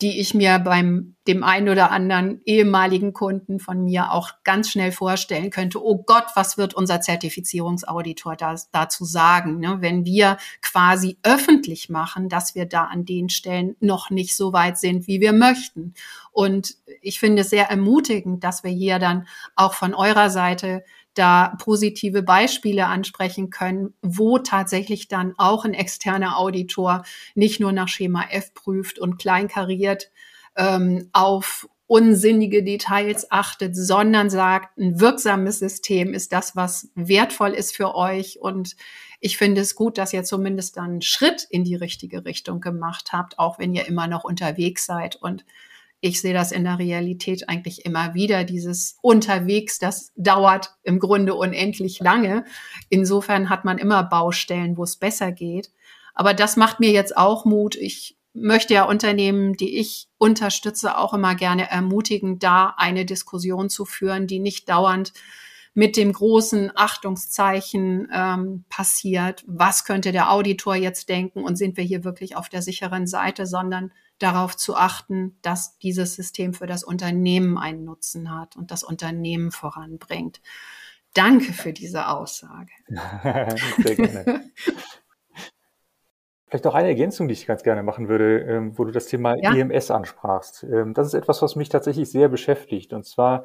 [0.00, 4.90] die ich mir beim dem einen oder anderen ehemaligen Kunden von mir auch ganz schnell
[4.90, 5.84] vorstellen könnte.
[5.84, 9.78] Oh Gott, was wird unser Zertifizierungsauditor da, dazu sagen, ne?
[9.80, 14.78] wenn wir quasi öffentlich machen, dass wir da an den Stellen noch nicht so weit
[14.78, 15.94] sind, wie wir möchten.
[16.32, 21.56] Und ich finde es sehr ermutigend, dass wir hier dann auch von eurer Seite da
[21.58, 28.24] positive Beispiele ansprechen können, wo tatsächlich dann auch ein externer Auditor nicht nur nach Schema
[28.30, 30.10] F prüft und kleinkariert
[30.56, 37.74] ähm, auf unsinnige Details achtet, sondern sagt, ein wirksames System ist das, was wertvoll ist
[37.74, 38.38] für euch.
[38.40, 38.76] Und
[39.18, 43.08] ich finde es gut, dass ihr zumindest dann einen Schritt in die richtige Richtung gemacht
[43.12, 45.44] habt, auch wenn ihr immer noch unterwegs seid und
[46.00, 51.34] ich sehe das in der Realität eigentlich immer wieder, dieses unterwegs, das dauert im Grunde
[51.34, 52.44] unendlich lange.
[52.88, 55.70] Insofern hat man immer Baustellen, wo es besser geht.
[56.14, 57.76] Aber das macht mir jetzt auch Mut.
[57.76, 63.84] Ich möchte ja Unternehmen, die ich unterstütze, auch immer gerne ermutigen, da eine Diskussion zu
[63.84, 65.12] führen, die nicht dauernd
[65.74, 69.44] mit dem großen Achtungszeichen ähm, passiert.
[69.46, 73.46] Was könnte der Auditor jetzt denken und sind wir hier wirklich auf der sicheren Seite,
[73.46, 78.84] sondern darauf zu achten, dass dieses System für das Unternehmen einen Nutzen hat und das
[78.84, 80.40] Unternehmen voranbringt.
[81.14, 82.70] Danke für diese Aussage.
[83.82, 84.50] Sehr gerne.
[86.46, 89.36] Vielleicht auch eine Ergänzung, die ich ganz gerne machen würde, ähm, wo du das Thema
[89.40, 89.54] ja.
[89.54, 90.64] EMS ansprachst.
[90.64, 92.92] Ähm, das ist etwas, was mich tatsächlich sehr beschäftigt.
[92.92, 93.44] Und zwar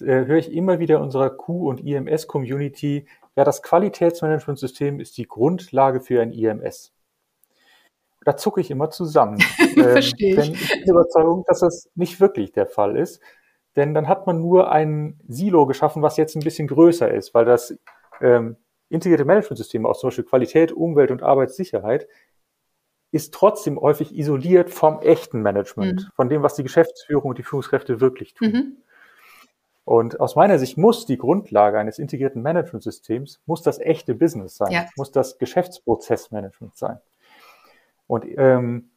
[0.00, 3.06] äh, höre ich immer wieder unserer Q- und IMS-Community,
[3.36, 6.92] ja, das Qualitätsmanagementsystem ist die Grundlage für ein IMS
[8.24, 9.40] da zucke ich immer zusammen.
[9.74, 10.68] Verstehe ähm, ich.
[10.68, 13.20] bin Überzeugung, dass das nicht wirklich der Fall ist.
[13.76, 17.44] Denn dann hat man nur ein Silo geschaffen, was jetzt ein bisschen größer ist, weil
[17.44, 17.78] das
[18.20, 18.56] ähm,
[18.88, 22.08] integrierte Managementsystem aus zum Beispiel Qualität, Umwelt und Arbeitssicherheit
[23.12, 26.10] ist trotzdem häufig isoliert vom echten Management, mhm.
[26.14, 28.52] von dem, was die Geschäftsführung und die Führungskräfte wirklich tun.
[28.52, 28.76] Mhm.
[29.84, 34.70] Und aus meiner Sicht muss die Grundlage eines integrierten Managementsystems, muss das echte Business sein,
[34.70, 34.86] ja.
[34.96, 37.00] muss das Geschäftsprozessmanagement sein.
[38.10, 38.90] Und ähm,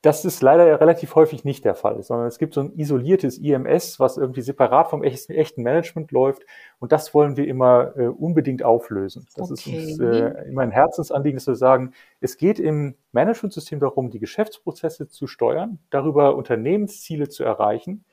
[0.00, 4.00] das ist leider relativ häufig nicht der Fall, sondern es gibt so ein isoliertes IMS,
[4.00, 6.42] was irgendwie separat vom echten Management läuft.
[6.80, 9.28] Und das wollen wir immer äh, unbedingt auflösen.
[9.36, 9.76] Das okay.
[9.76, 14.18] ist uns äh, immer ein Herzensanliegen, dass wir sagen, es geht im Managementsystem darum, die
[14.18, 18.04] Geschäftsprozesse zu steuern, darüber Unternehmensziele zu erreichen.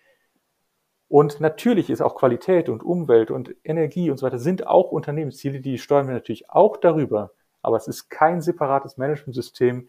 [1.07, 5.59] Und natürlich ist auch Qualität und Umwelt und Energie und so weiter sind auch Unternehmensziele,
[5.59, 7.31] die steuern wir natürlich auch darüber.
[7.61, 9.87] Aber es ist kein separates Managementsystem,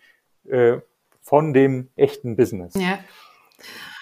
[0.50, 0.80] äh,
[1.20, 2.74] von dem echten Business.
[2.74, 2.98] Ja.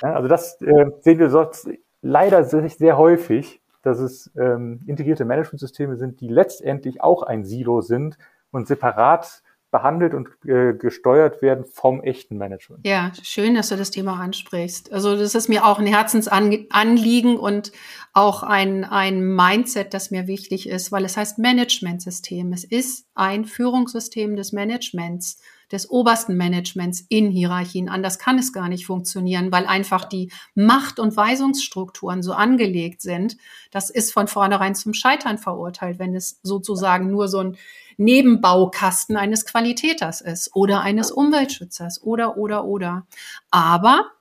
[0.03, 1.69] ja also das äh, sehen wir sonst
[2.01, 7.81] leider sehr, sehr häufig, dass es ähm, integrierte Managementsysteme sind, die letztendlich auch ein Silo
[7.81, 8.19] sind
[8.51, 12.87] und separat behandelt und äh, gesteuert werden vom echten Management.
[12.87, 14.93] Ja, schön, dass du das Thema ansprichst.
[14.93, 17.73] Also das ist mir auch ein Herzensanliegen und
[18.15, 22.53] auch ein, ein Mindset, das mir wichtig ist, weil es heißt Managementsystem.
[22.53, 25.39] Es ist ein Führungssystem des Managements
[25.73, 27.89] des obersten Managements in Hierarchien.
[27.89, 33.37] Anders kann es gar nicht funktionieren, weil einfach die Macht- und Weisungsstrukturen so angelegt sind.
[33.71, 37.57] Das ist von vornherein zum Scheitern verurteilt, wenn es sozusagen nur so ein
[37.99, 43.07] Nebenbaukasten eines Qualitäters ist oder eines Umweltschützers oder, oder, oder.
[43.51, 44.13] Aber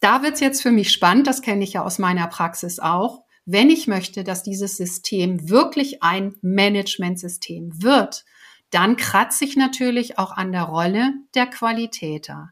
[0.00, 3.22] da wird's jetzt für mich spannend, das kenne ich ja aus meiner Praxis auch.
[3.46, 8.24] Wenn ich möchte, dass dieses System wirklich ein Managementsystem wird,
[8.70, 12.50] dann kratze ich natürlich auch an der Rolle der Qualitäter,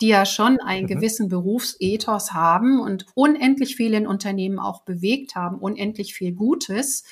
[0.00, 0.88] die ja schon einen mhm.
[0.88, 7.04] gewissen Berufsethos haben und unendlich viel in Unternehmen auch bewegt haben, unendlich viel Gutes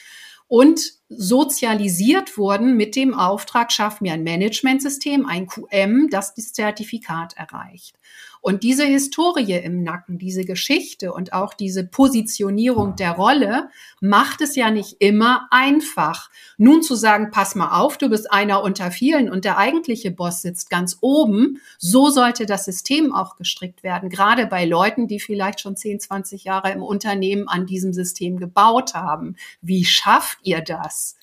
[0.49, 7.37] und sozialisiert wurden mit dem Auftrag, schaff mir ein Managementsystem, ein QM, das das Zertifikat
[7.37, 7.99] erreicht.
[8.47, 14.55] Und diese Historie im Nacken, diese Geschichte und auch diese Positionierung der Rolle macht es
[14.55, 16.31] ja nicht immer einfach.
[16.57, 20.43] Nun zu sagen, pass mal auf, du bist einer unter vielen und der eigentliche Boss
[20.43, 25.59] sitzt ganz oben, so sollte das System auch gestrickt werden, gerade bei Leuten, die vielleicht
[25.59, 29.35] schon 10, 20 Jahre im Unternehmen an diesem System gebaut haben.
[29.61, 31.17] Wie schafft ihr das?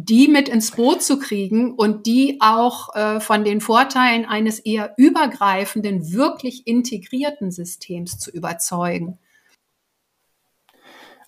[0.00, 4.94] Die mit ins Boot zu kriegen und die auch äh, von den Vorteilen eines eher
[4.96, 9.18] übergreifenden, wirklich integrierten Systems zu überzeugen.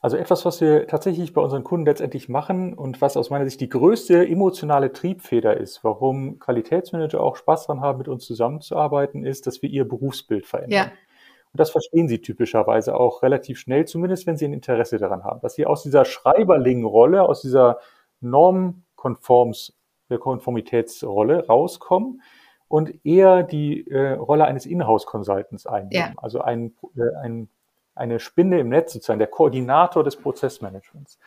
[0.00, 3.60] Also etwas, was wir tatsächlich bei unseren Kunden letztendlich machen und was aus meiner Sicht
[3.60, 9.48] die größte emotionale Triebfeder ist, warum Qualitätsmanager auch Spaß daran haben, mit uns zusammenzuarbeiten, ist,
[9.48, 10.70] dass wir ihr Berufsbild verändern.
[10.70, 10.84] Ja.
[10.84, 15.40] Und das verstehen sie typischerweise auch relativ schnell, zumindest wenn sie ein Interesse daran haben,
[15.40, 17.80] dass sie aus dieser Schreiberling-Rolle, aus dieser
[18.20, 19.74] normkonforms
[20.18, 22.22] Konformitätsrolle rauskommen
[22.68, 25.92] und eher die äh, Rolle eines Inhouse-Consultants einnehmen.
[25.92, 26.12] Ja.
[26.16, 27.48] Also ein, äh, ein,
[27.94, 31.18] eine Spinne im Netz sozusagen, der Koordinator des Prozessmanagements.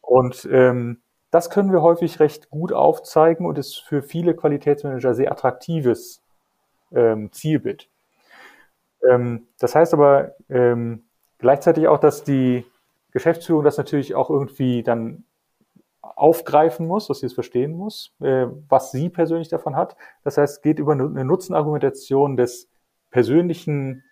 [0.00, 1.00] Und ähm,
[1.30, 6.22] das können wir häufig recht gut aufzeigen und ist für viele Qualitätsmanager sehr attraktives
[6.92, 7.88] ähm, Zielbild.
[9.08, 11.04] Ähm, das heißt aber ähm,
[11.38, 12.64] gleichzeitig auch, dass die
[13.10, 15.24] Geschäftsführung das natürlich auch irgendwie dann
[16.16, 19.96] aufgreifen muss, dass sie es verstehen muss, äh, was sie persönlich davon hat.
[20.24, 22.68] Das heißt, es geht über eine Nutzenargumentation des
[23.10, 24.04] persönlichen,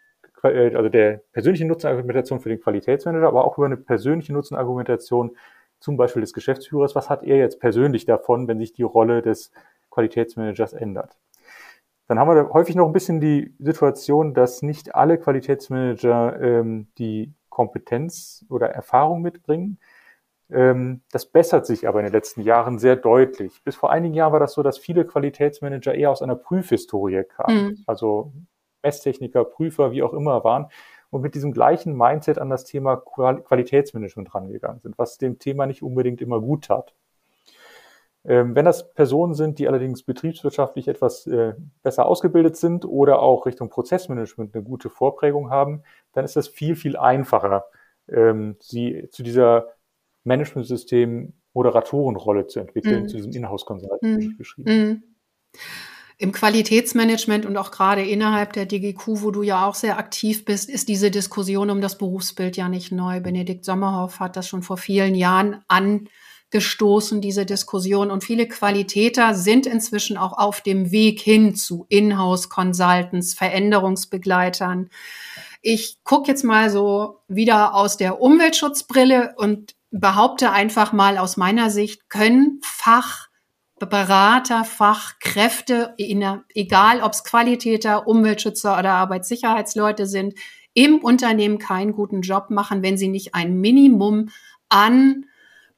[0.42, 5.36] äh, also der persönlichen Nutzenargumentation für den Qualitätsmanager, aber auch über eine persönliche Nutzenargumentation
[5.78, 6.94] zum Beispiel des Geschäftsführers.
[6.94, 9.52] Was hat er jetzt persönlich davon, wenn sich die Rolle des
[9.90, 11.16] Qualitätsmanagers ändert?
[12.08, 17.34] Dann haben wir häufig noch ein bisschen die Situation, dass nicht alle Qualitätsmanager ähm, die
[17.48, 19.78] Kompetenz oder Erfahrung mitbringen.
[20.50, 23.62] Ähm, das bessert sich aber in den letzten Jahren sehr deutlich.
[23.64, 27.64] Bis vor einigen Jahren war das so, dass viele Qualitätsmanager eher aus einer Prüfhistorie kamen.
[27.64, 27.84] Mhm.
[27.86, 28.32] Also
[28.82, 30.68] Messtechniker, Prüfer, wie auch immer waren
[31.10, 35.82] und mit diesem gleichen Mindset an das Thema Qualitätsmanagement rangegangen sind, was dem Thema nicht
[35.82, 36.94] unbedingt immer gut tat.
[38.24, 43.46] Ähm, wenn das Personen sind, die allerdings betriebswirtschaftlich etwas äh, besser ausgebildet sind oder auch
[43.46, 45.82] Richtung Prozessmanagement eine gute Vorprägung haben,
[46.12, 47.66] dann ist das viel, viel einfacher,
[48.08, 49.75] ähm, sie zu dieser
[50.26, 53.08] Managementsystem Moderatorenrolle zu entwickeln, mhm.
[53.08, 54.20] zu diesem Inhouse-Consulting, mhm.
[54.20, 54.70] ich beschrieben.
[54.70, 55.02] Mhm.
[56.18, 60.70] Im Qualitätsmanagement und auch gerade innerhalb der DGQ, wo du ja auch sehr aktiv bist,
[60.70, 63.20] ist diese Diskussion um das Berufsbild ja nicht neu.
[63.20, 68.10] Benedikt Sommerhoff hat das schon vor vielen Jahren angestoßen, diese Diskussion.
[68.10, 74.88] Und viele Qualitäter sind inzwischen auch auf dem Weg hin zu Inhouse-Consultants, Veränderungsbegleitern.
[75.60, 81.70] Ich gucke jetzt mal so wieder aus der Umweltschutzbrille und behaupte einfach mal aus meiner
[81.70, 90.34] Sicht, können Fachberater, Fachkräfte, egal ob es Qualitäter, Umweltschützer oder Arbeitssicherheitsleute sind,
[90.74, 94.28] im Unternehmen keinen guten Job machen, wenn sie nicht ein Minimum
[94.68, 95.26] an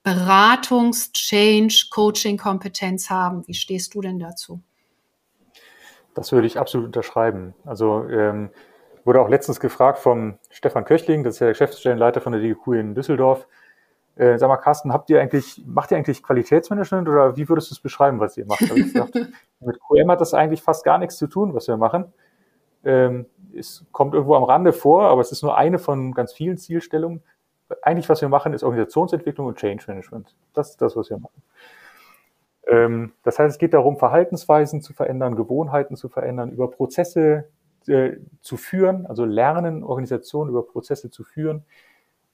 [0.05, 3.47] Beratungs-, Change-, Coaching-Kompetenz haben.
[3.47, 4.61] Wie stehst du denn dazu?
[6.15, 7.55] Das würde ich absolut unterschreiben.
[7.65, 8.51] Also ähm,
[9.05, 12.67] wurde auch letztens gefragt vom Stefan Köchling, das ist ja der Geschäftsstellenleiter von der DGQ
[12.73, 13.47] in Düsseldorf,
[14.19, 17.75] äh, sag mal, Carsten, habt ihr eigentlich, macht ihr eigentlich Qualitätsmanagement oder wie würdest du
[17.75, 18.63] es beschreiben, was ihr macht?
[18.63, 19.15] ich gesagt,
[19.61, 22.13] mit QM hat das eigentlich fast gar nichts zu tun, was wir machen.
[22.85, 26.59] Ähm, es kommt irgendwo am Rande vor, aber es ist nur eine von ganz vielen
[26.59, 27.23] Zielstellungen.
[27.83, 30.35] Eigentlich, was wir machen, ist Organisationsentwicklung und Change Management.
[30.53, 31.43] Das ist das, was wir machen.
[32.67, 37.49] Ähm, das heißt, es geht darum, Verhaltensweisen zu verändern, Gewohnheiten zu verändern, über Prozesse
[37.87, 41.65] äh, zu führen, also lernen, Organisationen über Prozesse zu führen,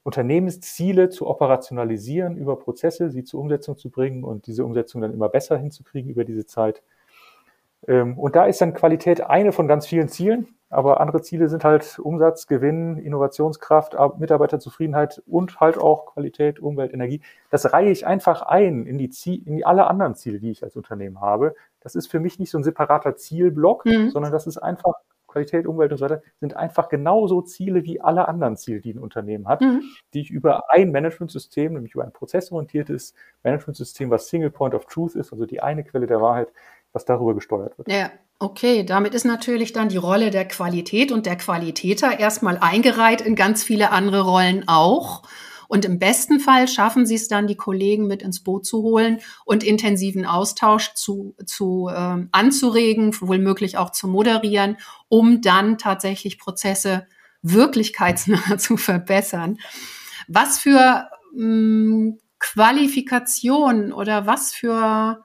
[0.04, 5.30] Unternehmensziele zu operationalisieren über Prozesse, sie zur Umsetzung zu bringen und diese Umsetzung dann immer
[5.30, 6.82] besser hinzukriegen über diese Zeit.
[7.88, 11.64] Ähm, und da ist dann Qualität eine von ganz vielen Zielen, aber andere Ziele sind
[11.64, 17.22] halt Umsatz, Gewinn, Innovationskraft, Mitarbeiterzufriedenheit und halt auch Qualität, Umwelt, Energie.
[17.50, 20.62] Das reihe ich einfach ein in die, Ziel, in die alle anderen Ziele, die ich
[20.62, 21.54] als Unternehmen habe.
[21.80, 24.10] Das ist für mich nicht so ein separater Zielblock, mhm.
[24.10, 24.94] sondern das ist einfach
[25.34, 28.98] Qualität, Umwelt und so weiter, sind einfach genauso Ziele wie alle anderen Ziele, die ein
[28.98, 29.82] Unternehmen hat, mhm.
[30.14, 35.16] die ich über ein Managementsystem, nämlich über ein prozessorientiertes Managementsystem, was Single Point of Truth
[35.16, 36.48] ist, also die eine Quelle der Wahrheit,
[36.92, 37.90] was darüber gesteuert wird.
[37.90, 38.84] Ja, okay.
[38.84, 43.64] Damit ist natürlich dann die Rolle der Qualität und der Qualitäter erstmal eingereiht in ganz
[43.64, 45.22] viele andere Rollen auch.
[45.74, 49.18] Und im besten Fall schaffen sie es dann, die Kollegen mit ins Boot zu holen
[49.44, 53.40] und intensiven Austausch zu, zu ähm, anzuregen, wohl
[53.74, 54.76] auch zu moderieren,
[55.08, 57.08] um dann tatsächlich Prozesse
[57.42, 59.58] wirklichkeitsnah zu verbessern.
[60.28, 65.24] Was für ähm, Qualifikationen oder was für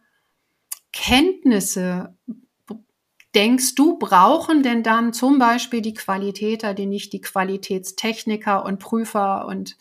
[0.92, 2.18] Kenntnisse
[3.36, 9.46] denkst du, brauchen denn dann zum Beispiel die Qualitäter, die nicht die Qualitätstechniker und Prüfer
[9.46, 9.78] und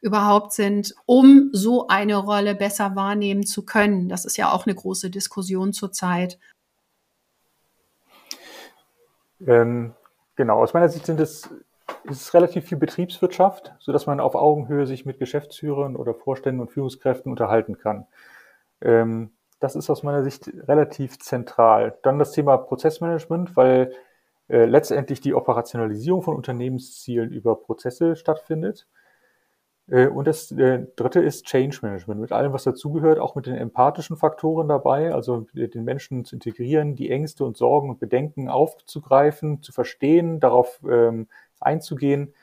[0.00, 4.08] überhaupt sind, um so eine Rolle besser wahrnehmen zu können.
[4.08, 6.38] Das ist ja auch eine große Diskussion zurzeit.
[9.46, 9.94] Ähm,
[10.36, 11.48] genau, aus meiner Sicht sind es,
[12.04, 16.70] ist es relativ viel Betriebswirtschaft, sodass man auf Augenhöhe sich mit Geschäftsführern oder Vorständen und
[16.70, 18.06] Führungskräften unterhalten kann.
[18.80, 21.98] Ähm, das ist aus meiner Sicht relativ zentral.
[22.02, 23.92] Dann das Thema Prozessmanagement, weil
[24.48, 28.88] äh, letztendlich die Operationalisierung von Unternehmenszielen über Prozesse stattfindet.
[29.90, 33.56] Äh, und das äh, dritte ist Change Management, mit allem, was dazugehört, auch mit den
[33.56, 39.62] empathischen Faktoren dabei, also den Menschen zu integrieren, die Ängste und Sorgen und Bedenken aufzugreifen,
[39.62, 41.26] zu verstehen, darauf ähm,
[41.58, 42.34] einzugehen.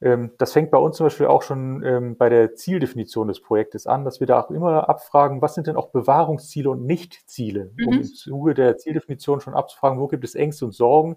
[0.00, 3.86] Ähm, das fängt bei uns zum Beispiel auch schon ähm, bei der Zieldefinition des Projektes
[3.86, 7.88] an, dass wir da auch immer abfragen, was sind denn auch Bewahrungsziele und Nichtziele, mhm.
[7.88, 11.16] um im Zuge der Zieldefinition schon abzufragen, wo gibt es Ängste und Sorgen,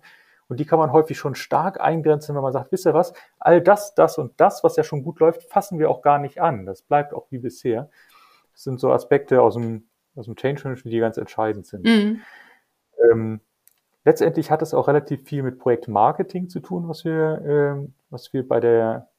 [0.50, 3.62] und die kann man häufig schon stark eingrenzen, wenn man sagt, wisst ihr was, all
[3.62, 6.66] das, das und das, was ja schon gut läuft, fassen wir auch gar nicht an.
[6.66, 7.90] Das bleibt auch wie bisher.
[8.54, 11.86] Das sind so Aspekte aus dem, aus dem Change Management, die ganz entscheidend sind.
[11.86, 12.22] Mhm.
[13.12, 13.42] Ähm,
[14.06, 18.48] letztendlich hat es auch relativ viel mit Projektmarketing zu tun, was wir, ähm, was wir
[18.48, 19.10] bei der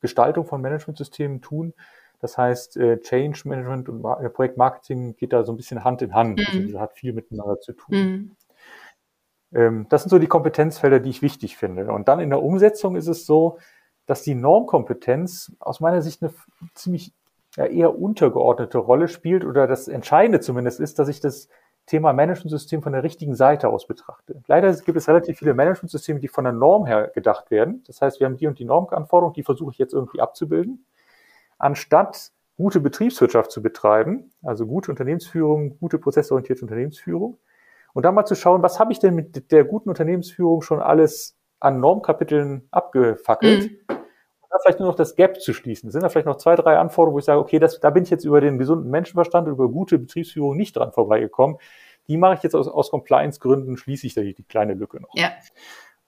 [0.00, 1.74] Gestaltung von Managementsystemen tun.
[2.20, 6.02] Das heißt, äh, Change Management und Ma äh, Projektmarketing geht da so ein bisschen Hand
[6.02, 6.38] in Hand.
[6.38, 6.58] Also mhm.
[6.58, 7.96] Also das hat viel miteinander zu tun.
[7.96, 8.36] Mhm.
[9.54, 11.92] Ähm, das sind so die Kompetenzfelder, die ich wichtig finde.
[11.92, 13.58] Und dann in der Umsetzung ist es so,
[14.06, 16.32] dass die Normkompetenz aus meiner Sicht eine
[16.74, 17.14] ziemlich
[17.56, 21.48] ja, eher untergeordnete Rolle spielt oder das Entscheidende zumindest ist, dass ich das
[21.86, 24.42] Thema Managementsystem von der richtigen Seite aus betrachte.
[24.46, 27.82] Leider gibt es relativ viele Managementsysteme, die von der Norm her gedacht werden.
[27.86, 30.86] Das heißt, wir haben die und die Normanforderungen, die versuche ich jetzt irgendwie abzubilden.
[31.58, 37.38] Anstatt gute Betriebswirtschaft zu betreiben, also gute Unternehmensführung, gute prozessorientierte Unternehmensführung,
[37.92, 41.36] und dann mal zu schauen, was habe ich denn mit der guten Unternehmensführung schon alles
[41.58, 43.70] an Normkapiteln abgefackelt.
[43.70, 43.78] Mhm.
[43.88, 45.90] Und da vielleicht nur noch das Gap zu schließen.
[45.90, 48.10] Sind da vielleicht noch zwei, drei Anforderungen, wo ich sage, okay, das, da bin ich
[48.10, 51.58] jetzt über den gesunden Menschenverstand und über gute Betriebsführung nicht dran vorbeigekommen.
[52.08, 55.14] Die mache ich jetzt aus, aus Compliance-Gründen, schließe ich da die, die kleine Lücke noch.
[55.14, 55.30] Ja.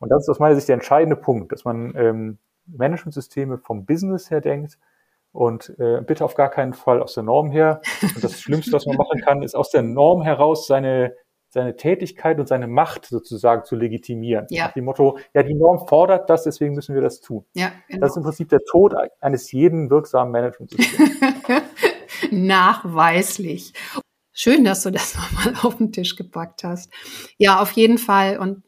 [0.00, 4.30] Und das ist aus meiner Sicht der entscheidende Punkt, dass man ähm, Managementsysteme vom Business
[4.30, 4.78] her denkt
[5.30, 7.80] und äh, bitte auf gar keinen Fall aus der Norm her.
[8.02, 11.14] Und das Schlimmste, was man machen kann, ist aus der Norm heraus seine
[11.52, 14.46] seine Tätigkeit und seine Macht sozusagen zu legitimieren.
[14.48, 14.66] Ja.
[14.66, 17.44] Nach dem Motto, ja, die Norm fordert das, deswegen müssen wir das tun.
[17.52, 18.00] Ja, genau.
[18.00, 21.10] Das ist im Prinzip der Tod eines jeden wirksamen Managementsystems.
[22.30, 23.74] Nachweislich.
[24.32, 26.90] Schön, dass du das nochmal auf den Tisch gepackt hast.
[27.36, 28.38] Ja, auf jeden Fall.
[28.38, 28.62] Und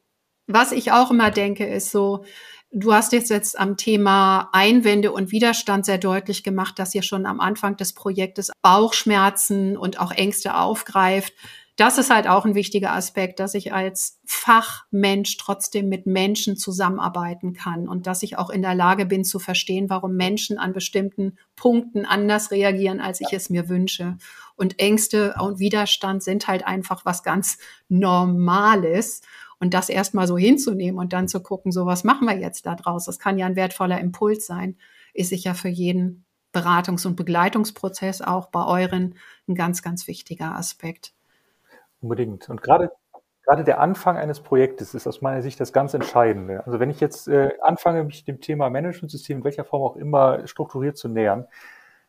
[0.46, 2.26] was ich auch immer denke, ist so,
[2.70, 7.24] du hast jetzt jetzt am Thema Einwände und Widerstand sehr deutlich gemacht, dass ihr schon
[7.24, 11.32] am Anfang des Projektes Bauchschmerzen und auch Ängste aufgreift
[11.76, 17.52] das ist halt auch ein wichtiger Aspekt, dass ich als Fachmensch trotzdem mit Menschen zusammenarbeiten
[17.52, 21.36] kann und dass ich auch in der Lage bin zu verstehen, warum Menschen an bestimmten
[21.56, 24.18] Punkten anders reagieren, als ich es mir wünsche.
[24.54, 27.58] Und Ängste und Widerstand sind halt einfach was ganz
[27.88, 29.22] Normales.
[29.58, 32.74] Und das erstmal so hinzunehmen und dann zu gucken, so was machen wir jetzt da
[32.74, 33.06] draus?
[33.06, 34.76] Das kann ja ein wertvoller Impuls sein,
[35.14, 39.14] ist sicher für jeden Beratungs- und Begleitungsprozess auch bei euren
[39.48, 41.14] ein ganz, ganz wichtiger Aspekt.
[42.04, 42.50] Unbedingt.
[42.50, 42.90] Und gerade
[43.44, 46.66] gerade der Anfang eines Projektes ist aus meiner Sicht das ganz Entscheidende.
[46.66, 50.46] Also wenn ich jetzt äh, anfange, mich dem Thema Managementsystem in welcher Form auch immer
[50.46, 51.46] strukturiert zu nähern,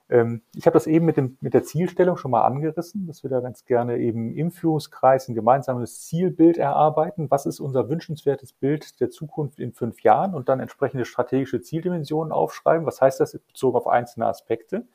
[0.10, 3.30] Ähm, ich habe das eben mit, dem, mit der Zielstellung schon mal angerissen, dass wir
[3.30, 7.32] da ganz gerne eben im Führungskreis ein gemeinsames Zielbild erarbeiten.
[7.32, 12.32] Was ist unser wünschenswertes Bild der Zukunft in fünf Jahren und dann entsprechende strategische Zieldimensionen
[12.32, 12.86] aufschreiben?
[12.86, 14.86] Was heißt das bezogen auf einzelne Aspekte?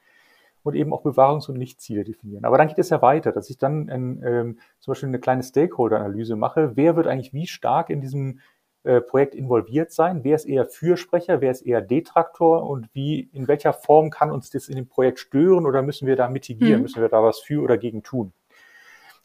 [0.63, 2.45] Und eben auch Bewahrungs- und Nichtziele definieren.
[2.45, 5.43] Aber dann geht es ja weiter, dass ich dann ein, ähm, zum Beispiel eine kleine
[5.43, 6.77] Stakeholder-Analyse mache.
[6.77, 8.41] Wer wird eigentlich wie stark in diesem
[8.83, 10.25] äh, Projekt involviert sein?
[10.25, 11.41] Wer ist eher Fürsprecher?
[11.41, 12.69] Wer ist eher Detraktor?
[12.69, 16.17] Und wie, in welcher Form kann uns das in dem Projekt stören oder müssen wir
[16.17, 16.77] da mitigieren?
[16.77, 16.83] Mhm.
[16.83, 18.33] Müssen wir da was für oder gegen tun?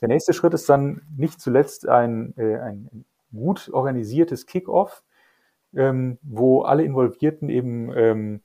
[0.01, 5.03] Der nächste Schritt ist dann nicht zuletzt ein, äh, ein gut organisiertes Kickoff,
[5.73, 8.41] ähm, wo alle Involvierten eben ähm,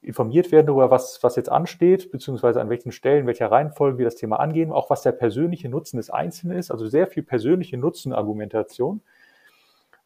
[0.00, 4.16] informiert werden darüber, was, was jetzt ansteht, beziehungsweise an welchen Stellen, welcher Reihenfolge wir das
[4.16, 9.02] Thema angehen, auch was der persönliche Nutzen des Einzelnen ist, also sehr viel persönliche Nutzenargumentation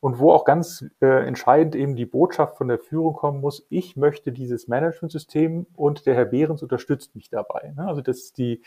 [0.00, 3.96] und wo auch ganz äh, entscheidend eben die Botschaft von der Führung kommen muss, ich
[3.96, 7.72] möchte dieses Managementsystem und der Herr Behrens unterstützt mich dabei.
[7.76, 7.86] Ne?
[7.86, 8.62] Also das ist die,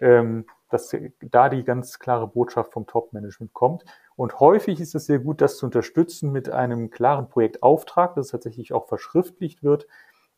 [0.00, 3.84] ähm, dass da die ganz klare Botschaft vom Top-Management kommt.
[4.16, 8.32] Und häufig ist es sehr gut, das zu unterstützen mit einem klaren Projektauftrag, dass es
[8.32, 9.86] tatsächlich auch verschriftlicht wird,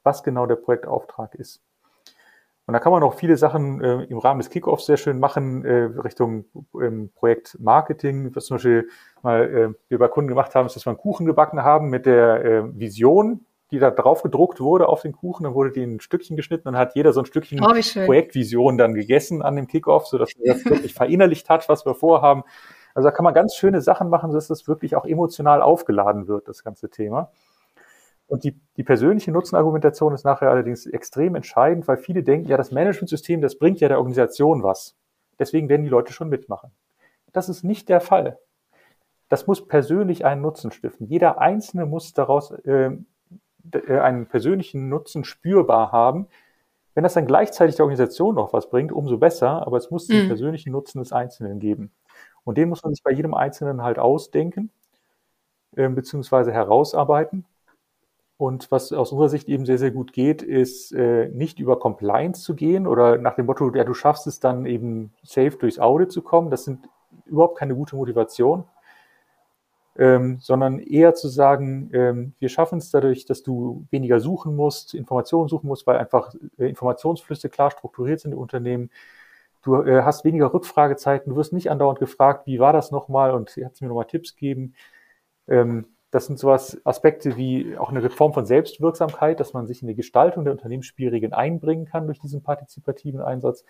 [0.02, 1.62] was genau der Projektauftrag ist.
[2.66, 5.64] Und da kann man auch viele Sachen äh, im Rahmen des Kickoffs sehr schön machen,
[5.64, 6.44] äh, Richtung
[6.80, 8.34] ähm, Projekt Marketing.
[8.36, 8.88] Was zum Beispiel
[9.22, 12.06] mal äh, wir bei Kunden gemacht haben, ist, dass wir einen Kuchen gebacken haben mit
[12.06, 15.42] der äh, Vision, die da drauf gedruckt wurde auf den Kuchen.
[15.42, 17.74] Dann wurde die in ein Stückchen geschnitten und hat jeder so ein Stückchen oh,
[18.06, 22.44] Projektvision dann gegessen an dem Kickoff, sodass er das wirklich verinnerlicht hat, was wir vorhaben.
[22.94, 26.46] Also da kann man ganz schöne Sachen machen, sodass das wirklich auch emotional aufgeladen wird,
[26.46, 27.32] das ganze Thema.
[28.32, 32.72] Und die, die persönliche Nutzenargumentation ist nachher allerdings extrem entscheidend, weil viele denken, ja, das
[32.72, 34.96] Managementsystem, das bringt ja der Organisation was.
[35.38, 36.70] Deswegen werden die Leute schon mitmachen.
[37.34, 38.38] Das ist nicht der Fall.
[39.28, 41.08] Das muss persönlich einen Nutzen stiften.
[41.08, 42.92] Jeder Einzelne muss daraus äh,
[43.70, 46.26] äh einen persönlichen Nutzen spürbar haben.
[46.94, 50.24] Wenn das dann gleichzeitig der Organisation noch was bringt, umso besser, aber es muss den
[50.24, 50.28] mhm.
[50.28, 51.92] persönlichen Nutzen des Einzelnen geben.
[52.44, 54.70] Und den muss man sich bei jedem Einzelnen halt ausdenken,
[55.76, 57.44] äh, beziehungsweise herausarbeiten.
[58.36, 62.42] Und was aus unserer Sicht eben sehr, sehr gut geht, ist äh, nicht über Compliance
[62.42, 66.10] zu gehen oder nach dem Motto, ja, du schaffst es dann eben safe durchs Audit
[66.10, 66.50] zu kommen.
[66.50, 66.88] Das sind
[67.26, 68.64] überhaupt keine gute Motivation,
[69.96, 74.94] ähm, sondern eher zu sagen, ähm, wir schaffen es dadurch, dass du weniger suchen musst,
[74.94, 78.90] Informationen suchen musst, weil einfach äh, Informationsflüsse klar strukturiert sind im Unternehmen.
[79.62, 83.50] Du äh, hast weniger Rückfragezeiten, du wirst nicht andauernd gefragt, wie war das nochmal und
[83.50, 84.74] hat mir nochmal Tipps geben.
[85.46, 89.88] Ähm, das sind sowas Aspekte wie auch eine Form von Selbstwirksamkeit, dass man sich in
[89.88, 93.64] die Gestaltung der Unternehmensspielregeln einbringen kann durch diesen partizipativen Einsatz.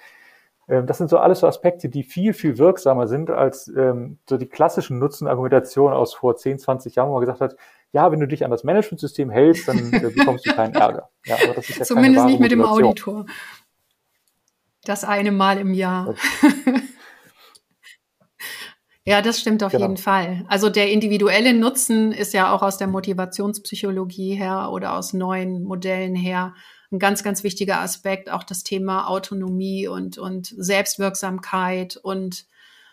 [0.69, 4.37] Ähm, das sind so alles so Aspekte, die viel, viel wirksamer sind als ähm, so
[4.37, 7.57] die klassischen Nutzenargumentationen aus vor 10, 20 Jahren, wo man gesagt hat,
[7.93, 11.11] ja, wenn du dich an das Managementsystem hältst, dann äh, bekommst du keinen Ärger.
[11.25, 13.25] Ja, aber das ist ja Zumindest nicht mit dem Auditor.
[14.85, 16.15] Das eine Mal im Jahr.
[19.05, 19.85] Ja, das stimmt auf genau.
[19.85, 20.45] jeden Fall.
[20.47, 26.15] Also der individuelle Nutzen ist ja auch aus der Motivationspsychologie her oder aus neuen Modellen
[26.15, 26.55] her
[26.93, 28.31] ein ganz, ganz wichtiger Aspekt.
[28.31, 32.47] Auch das Thema Autonomie und, und Selbstwirksamkeit und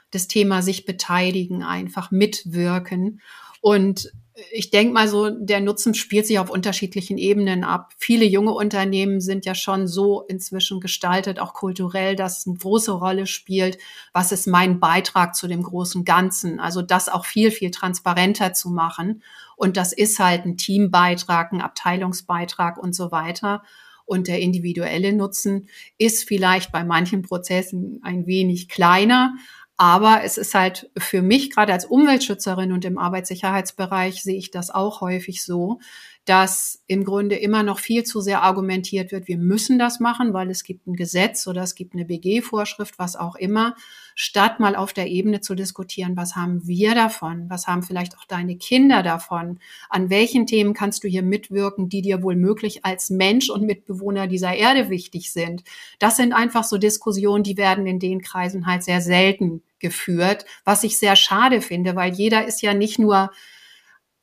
[0.09, 3.21] das Thema sich beteiligen, einfach mitwirken.
[3.61, 4.11] Und
[4.51, 7.93] ich denke mal so, der Nutzen spielt sich auf unterschiedlichen Ebenen ab.
[7.97, 13.27] Viele junge Unternehmen sind ja schon so inzwischen gestaltet, auch kulturell, dass eine große Rolle
[13.27, 13.77] spielt.
[14.13, 16.59] Was ist mein Beitrag zu dem großen Ganzen?
[16.59, 19.23] Also das auch viel, viel transparenter zu machen.
[19.55, 23.63] Und das ist halt ein Teambeitrag, ein Abteilungsbeitrag und so weiter.
[24.05, 25.69] Und der individuelle Nutzen
[25.99, 29.35] ist vielleicht bei manchen Prozessen ein wenig kleiner,
[29.79, 34.71] aber es ist halt für mich, gerade als Umweltschützerin und im Arbeitssicherheitsbereich, sehe ich das
[34.71, 35.79] auch häufig so,
[36.25, 40.49] dass im Grunde immer noch viel zu sehr argumentiert wird, wir müssen das machen, weil
[40.49, 43.73] es gibt ein Gesetz oder es gibt eine BG-Vorschrift, was auch immer,
[44.21, 48.25] statt mal auf der Ebene zu diskutieren, was haben wir davon, was haben vielleicht auch
[48.25, 49.59] deine Kinder davon,
[49.89, 54.27] an welchen Themen kannst du hier mitwirken, die dir wohl möglich als Mensch und Mitbewohner
[54.27, 55.63] dieser Erde wichtig sind.
[55.99, 60.83] Das sind einfach so Diskussionen, die werden in den Kreisen halt sehr selten geführt, was
[60.83, 63.31] ich sehr schade finde, weil jeder ist ja nicht nur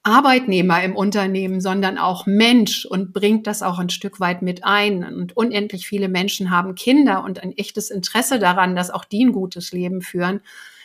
[0.06, 5.02] Arbeitnehmer im Unternehmen, sondern auch Mensch und bringt das auch ein Stück weit mit ein.
[5.02, 9.32] Und unendlich viele Menschen haben Kinder und ein echtes Interesse daran, dass auch die ein
[9.32, 10.42] gutes Leben führen.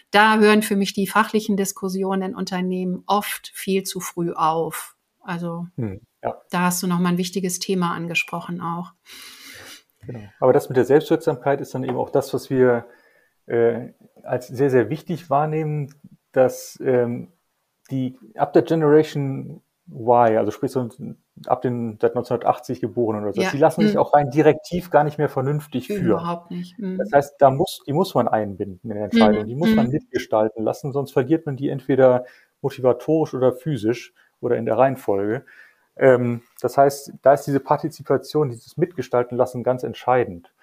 [0.09, 4.95] Da hören für mich die fachlichen Diskussionen in Unternehmen oft viel zu früh auf.
[5.21, 6.41] Also hm, ja.
[6.49, 8.93] da hast du noch mal ein wichtiges Thema angesprochen auch.
[10.07, 10.27] Genau.
[10.39, 12.87] Aber das mit der Selbstwirksamkeit ist dann eben auch das, was wir
[13.45, 13.89] äh,
[14.23, 15.93] als sehr, sehr wichtig wahrnehmen,
[16.31, 17.31] dass ähm,
[17.91, 19.61] die ab der Generation
[19.93, 20.87] Y, also sprich so
[21.47, 23.41] ab den seit 1980 geboren oder so.
[23.41, 23.49] Ja.
[23.51, 23.99] Die lassen sich Mhm.
[23.99, 26.05] auch rein direktiv gar nicht mehr vernünftig führen.
[26.21, 26.79] Überhaupt nicht.
[26.79, 26.97] Mhm.
[26.97, 29.47] Das heißt, da muss, die muss man einbinden in der Entscheidung, Mhm.
[29.47, 29.91] die muss man Mhm.
[29.93, 32.25] mitgestalten lassen, sonst verliert man die entweder
[32.61, 35.43] motivatorisch oder physisch oder in der Reihenfolge.
[35.97, 40.53] Ähm, das heißt, da ist diese Partizipation, dieses Mitgestalten lassen ganz entscheidend.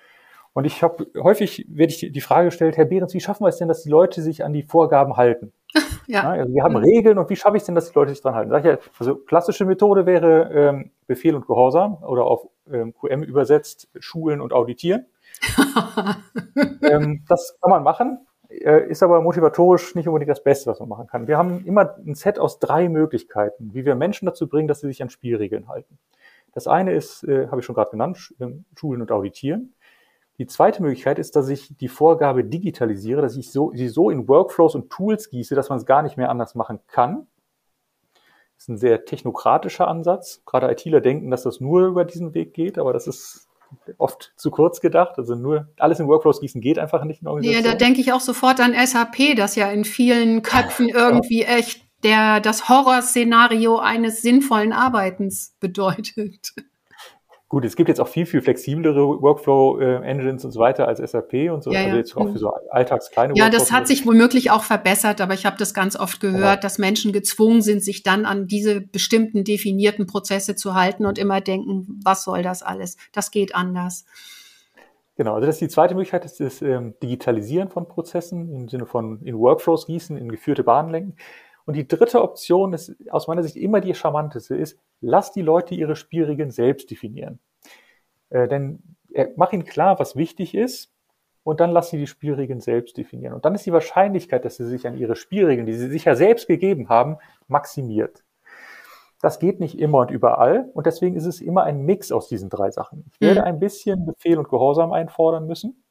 [0.59, 3.59] Und ich habe häufig werde ich die Frage gestellt, Herr Behrens, wie schaffen wir es
[3.59, 5.53] denn, dass die Leute sich an die Vorgaben halten?
[6.09, 6.23] Ja.
[6.23, 6.85] Ja, also wir haben Mhm.
[6.85, 8.51] Regeln und wie schaffe ich es denn, dass die Leute sich dran halten?
[8.51, 13.23] Sag ich ja, also klassische Methode wäre ähm, Befehl und Gehorsam oder auf ähm, QM
[13.23, 15.05] übersetzt Schulen und Auditieren.
[16.83, 20.89] ähm, das kann man machen, äh, ist aber motivatorisch nicht unbedingt das Beste, was man
[20.89, 21.29] machen kann.
[21.29, 24.87] Wir haben immer ein Set aus drei Möglichkeiten, wie wir Menschen dazu bringen, dass sie
[24.89, 25.99] sich an Spielregeln halten.
[26.55, 29.75] Das eine ist, äh, habe ich schon gerade genannt, Sch- ähm, Schulen und Auditieren.
[30.39, 34.28] Die zweite Möglichkeit ist, dass ich die Vorgabe digitalisiere, dass ich so, sie so in
[34.28, 37.26] Workflows und Tools gieße, dass man es gar nicht mehr anders machen kann.
[38.55, 40.43] Das ist ein sehr technokratischer Ansatz.
[40.47, 43.49] Gerade ITler denken, dass das nur über diesen Weg geht, aber das ist
[43.99, 45.18] oft zu kurz gedacht.
[45.18, 47.72] Also nur alles in Workflows gießen geht einfach nicht in Ja, Organisationen.
[47.72, 52.41] da denke ich auch sofort an SAP, das ja in vielen Köpfen irgendwie echt der,
[52.41, 56.55] das Horrorszenario eines sinnvollen Arbeitens bedeutet.
[57.51, 61.65] Gut, es gibt jetzt auch viel, viel flexiblere Workflow-Engines und so weiter als SAP und
[61.65, 61.73] so.
[61.73, 61.97] Ja, also ja.
[61.97, 63.63] jetzt auch für so alltagskleine Ja, Workflows.
[63.69, 66.57] das hat sich womöglich auch verbessert, aber ich habe das ganz oft gehört, Ja.
[66.57, 71.41] dass Menschen gezwungen sind, sich dann an diese bestimmten definierten Prozesse zu halten und immer
[71.41, 72.99] denken, was soll das alles?
[73.13, 74.05] Das geht anders.
[75.17, 78.85] Genau, also das ist die zweite Möglichkeit, das ist ähm, Digitalisieren von Prozessen im Sinne
[78.85, 81.17] von in Workflows gießen, in geführte Bahnen lenken.
[81.69, 85.75] Und die dritte Option ist aus meiner Sicht immer die charmanteste, ist, lass die Leute
[85.75, 87.41] ihre Spielregeln selbst definieren.
[88.31, 90.95] Äh, denn äh, mach ihnen klar, was wichtig ist,
[91.43, 93.35] und dann lass sie die Spielregeln selbst definieren.
[93.35, 96.14] Und dann ist die Wahrscheinlichkeit, dass sie sich an ihre Spielregeln, die sie sich ja
[96.14, 98.25] selbst gegeben haben, maximiert.
[99.21, 102.49] Das geht nicht immer und überall und deswegen ist es immer ein Mix aus diesen
[102.49, 103.05] drei Sachen.
[103.12, 103.47] Ich werde Mhm.
[103.47, 105.85] ein bisschen Befehl und Gehorsam einfordern müssen.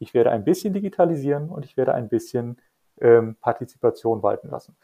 [0.00, 2.60] Ich werde ein bisschen digitalisieren und ich werde ein bisschen
[3.00, 4.76] ähm, Partizipation walten lassen.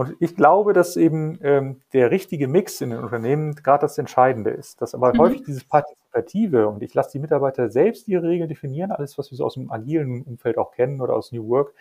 [0.00, 4.50] Und ich glaube, dass eben ähm, der richtige Mix in den Unternehmen gerade das Entscheidende
[4.50, 4.80] ist.
[4.80, 5.18] Dass aber Mhm.
[5.18, 9.36] häufig dieses Partizipative und ich lasse die Mitarbeiter selbst ihre Regeln definieren, alles, was wir
[9.36, 11.74] so aus dem agilen Umfeld auch kennen oder aus New Work,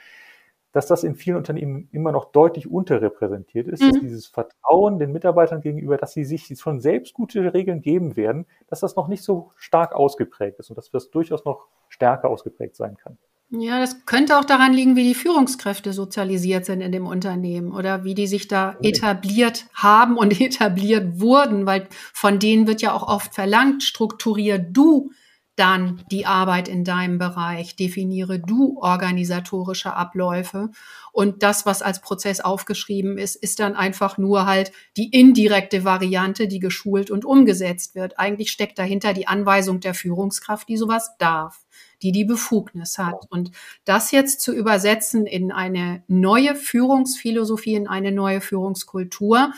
[0.73, 3.99] dass das in vielen Unternehmen immer noch deutlich unterrepräsentiert ist, dass Mhm.
[3.99, 8.81] dieses Vertrauen den Mitarbeitern gegenüber, dass sie sich schon selbst gute Regeln geben werden, dass
[8.81, 12.97] das noch nicht so stark ausgeprägt ist und dass das durchaus noch stärker ausgeprägt sein
[12.97, 13.17] kann.
[13.51, 18.03] Ja, das könnte auch daran liegen, wie die Führungskräfte sozialisiert sind in dem Unternehmen oder
[18.03, 23.07] wie die sich da etabliert haben und etabliert wurden, weil von denen wird ja auch
[23.07, 25.09] oft verlangt, strukturier du
[25.55, 30.69] dann die Arbeit in deinem Bereich, definiere du organisatorische Abläufe
[31.11, 36.47] und das, was als Prozess aufgeschrieben ist, ist dann einfach nur halt die indirekte Variante,
[36.47, 38.19] die geschult und umgesetzt wird.
[38.19, 41.65] Eigentlich steckt dahinter die Anweisung der Führungskraft, die sowas darf
[42.01, 43.25] die die Befugnis hat.
[43.29, 43.51] Und
[43.85, 49.53] das jetzt zu übersetzen in eine neue Führungsphilosophie, in eine neue Führungskultur,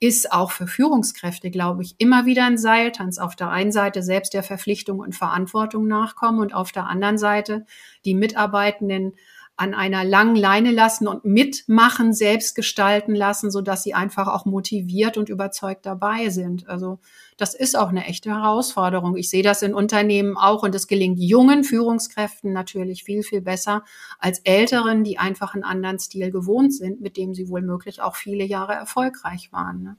[0.00, 3.18] ist auch für Führungskräfte, glaube ich, immer wieder ein Seiltanz.
[3.18, 7.64] Auf der einen Seite selbst der Verpflichtung und Verantwortung nachkommen und auf der anderen Seite
[8.04, 9.14] die Mitarbeitenden
[9.56, 14.46] an einer langen Leine lassen und mitmachen, selbst gestalten lassen, so dass sie einfach auch
[14.46, 16.68] motiviert und überzeugt dabei sind.
[16.68, 16.98] Also
[17.36, 19.16] das ist auch eine echte Herausforderung.
[19.16, 23.84] Ich sehe das in Unternehmen auch und es gelingt jungen Führungskräften natürlich viel, viel besser
[24.18, 28.16] als älteren, die einfach einen anderen Stil gewohnt sind, mit dem sie wohl möglich auch
[28.16, 29.82] viele Jahre erfolgreich waren.
[29.82, 29.96] Ne?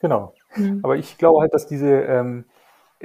[0.00, 0.34] Genau.
[0.56, 0.80] Mhm.
[0.82, 2.44] Aber ich glaube halt, dass diese ähm,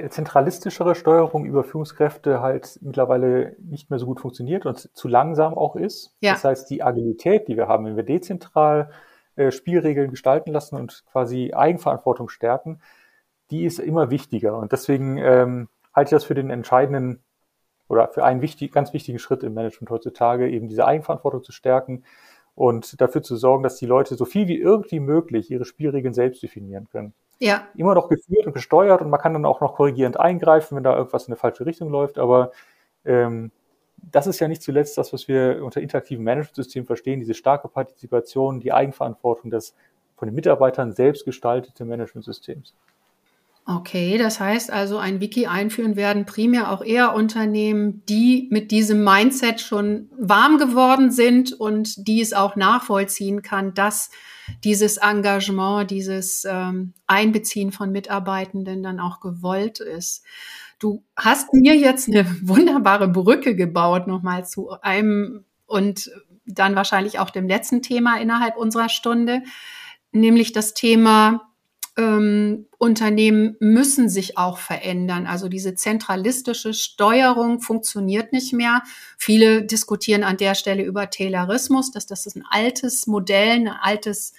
[0.08, 5.74] zentralistischere Steuerung über Führungskräfte halt mittlerweile nicht mehr so gut funktioniert und zu langsam auch
[5.74, 6.14] ist.
[6.20, 6.32] Ja.
[6.32, 8.90] Das heißt, die Agilität, die wir haben, wenn wir dezentral
[9.36, 12.80] äh, Spielregeln gestalten lassen und quasi Eigenverantwortung stärken,
[13.50, 14.58] die ist immer wichtiger.
[14.58, 17.22] Und deswegen ähm, halte ich das für den entscheidenden
[17.88, 22.04] oder für einen wichtig, ganz wichtigen Schritt im Management heutzutage, eben diese Eigenverantwortung zu stärken
[22.54, 26.42] und dafür zu sorgen, dass die Leute so viel wie irgendwie möglich ihre Spielregeln selbst
[26.42, 30.18] definieren können Ja, immer noch geführt und gesteuert und man kann dann auch noch korrigierend
[30.18, 32.18] eingreifen, wenn da irgendwas in eine falsche Richtung läuft.
[32.18, 32.52] Aber
[33.04, 33.50] ähm,
[33.96, 38.60] das ist ja nicht zuletzt das, was wir unter interaktiven Managementsystemen verstehen, diese starke Partizipation,
[38.60, 39.74] die Eigenverantwortung des
[40.16, 42.74] von den Mitarbeitern selbst gestaltete Managementsystems.
[43.68, 49.02] Okay, das heißt also, ein Wiki einführen werden primär auch eher Unternehmen, die mit diesem
[49.02, 54.10] Mindset schon warm geworden sind und die es auch nachvollziehen kann, dass
[54.62, 60.24] dieses Engagement, dieses ähm, Einbeziehen von Mitarbeitenden dann auch gewollt ist.
[60.78, 66.12] Du hast mir jetzt eine wunderbare Brücke gebaut, nochmal zu einem und
[66.44, 69.42] dann wahrscheinlich auch dem letzten Thema innerhalb unserer Stunde,
[70.12, 71.45] nämlich das Thema
[71.96, 75.26] ähm, Unternehmen müssen sich auch verändern.
[75.26, 78.82] Also diese zentralistische Steuerung funktioniert nicht mehr.
[79.16, 84.34] Viele diskutieren an der Stelle über Taylorismus, dass das ein altes Modell, eine altes,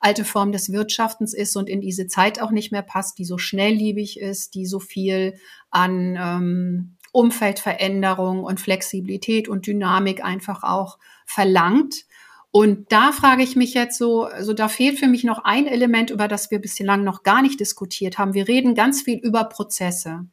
[0.00, 3.36] alte Form des Wirtschaftens ist und in diese Zeit auch nicht mehr passt, die so
[3.36, 5.34] schnelllebig ist, die so viel
[5.70, 12.06] an ähm, Umfeldveränderung und Flexibilität und Dynamik einfach auch verlangt.
[12.52, 16.10] Und da frage ich mich jetzt so, also da fehlt für mich noch ein Element,
[16.10, 18.34] über das wir bislang noch gar nicht diskutiert haben.
[18.34, 20.26] Wir reden ganz viel über Prozesse.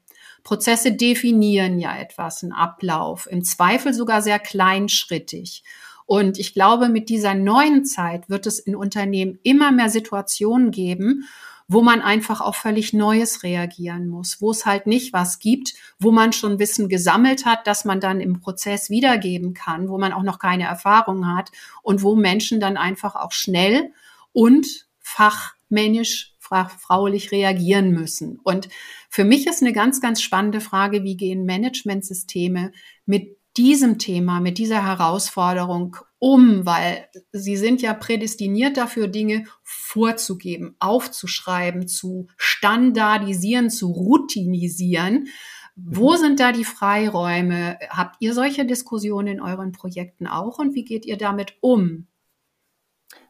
[0.44, 5.64] Prozesse definieren ja etwas, einen Ablauf, im Zweifel sogar sehr kleinschrittig.
[6.06, 11.24] Und ich glaube, mit dieser neuen Zeit wird es in Unternehmen immer mehr Situationen geben,
[11.70, 16.12] wo man einfach auf völlig Neues reagieren muss, wo es halt nicht was gibt, wo
[16.12, 20.24] man schon Wissen gesammelt hat, dass man dann im Prozess wiedergeben kann, wo man auch
[20.24, 21.52] noch keine Erfahrung hat
[21.84, 23.94] und wo Menschen dann einfach auch schnell
[24.34, 28.40] und fachmännisch fraulich reagieren müssen.
[28.44, 28.70] Und
[29.08, 32.72] für mich ist eine ganz, ganz spannende Frage, wie gehen Managementsysteme
[33.06, 40.76] mit diesem Thema, mit dieser Herausforderung um, weil sie sind ja prädestiniert dafür, Dinge vorzugeben,
[40.80, 45.28] aufzuschreiben, zu standardisieren, zu routinisieren.
[45.76, 46.18] Wo mhm.
[46.18, 47.80] sind da die Freiräume?
[47.90, 52.08] Habt ihr solche Diskussionen in euren Projekten auch und wie geht ihr damit um?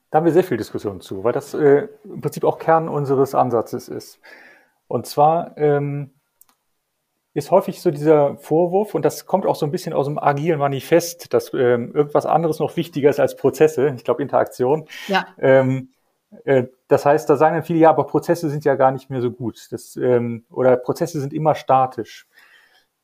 [0.09, 3.36] Da haben wir sehr viel Diskussion zu, weil das äh, im Prinzip auch Kern unseres
[3.36, 4.20] Ansatzes ist.
[4.88, 6.18] Und zwar ähm,
[7.34, 10.60] ist häufig so dieser Vorwurf, und das kommt auch so ein bisschen aus dem agilen
[10.60, 13.94] Manifest, dass ähm, irgendwas anderes noch wichtiger ist als Prozesse.
[13.96, 14.88] Ich glaube, Interaktion.
[15.08, 15.28] Ja.
[15.38, 15.90] Ähm,
[16.44, 19.22] äh, das heißt, da sagen dann viele, ja, aber Prozesse sind ja gar nicht mehr
[19.22, 19.68] so gut.
[19.72, 22.28] Das, ähm, oder Prozesse sind immer statisch.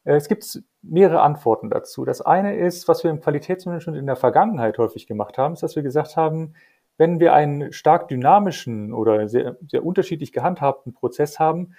[0.06, 2.06] Äh, es gibt mehrere Antworten dazu.
[2.06, 5.76] Das eine ist, was wir im Qualitätsmanagement in der Vergangenheit häufig gemacht haben, ist, dass
[5.76, 6.54] wir gesagt haben,
[6.98, 11.76] wenn wir einen stark dynamischen oder sehr, sehr unterschiedlich gehandhabten Prozess haben,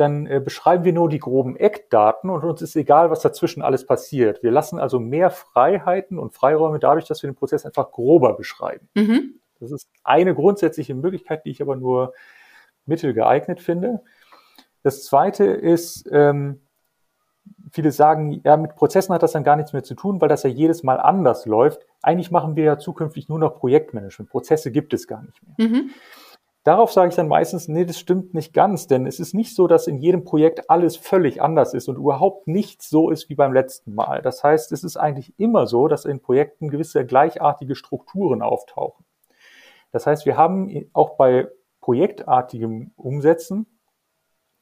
[0.00, 3.86] dann äh, beschreiben wir nur die groben Eckdaten und uns ist egal, was dazwischen alles
[3.86, 4.42] passiert.
[4.42, 8.88] Wir lassen also mehr Freiheiten und Freiräume dadurch, dass wir den Prozess einfach grober beschreiben.
[8.94, 9.40] Mhm.
[9.60, 12.14] Das ist eine grundsätzliche Möglichkeit, die ich aber nur
[12.86, 14.00] mittelgeeignet finde.
[14.82, 16.62] Das zweite ist, ähm,
[17.70, 20.42] viele sagen, ja, mit Prozessen hat das dann gar nichts mehr zu tun, weil das
[20.42, 21.86] ja jedes Mal anders läuft.
[22.02, 24.30] Eigentlich machen wir ja zukünftig nur noch Projektmanagement.
[24.30, 25.68] Prozesse gibt es gar nicht mehr.
[25.68, 25.90] Mhm.
[26.62, 29.66] Darauf sage ich dann meistens, nee, das stimmt nicht ganz, denn es ist nicht so,
[29.66, 33.54] dass in jedem Projekt alles völlig anders ist und überhaupt nichts so ist wie beim
[33.54, 34.20] letzten Mal.
[34.20, 39.06] Das heißt, es ist eigentlich immer so, dass in Projekten gewisse gleichartige Strukturen auftauchen.
[39.90, 41.48] Das heißt, wir haben auch bei
[41.80, 43.66] projektartigem Umsetzen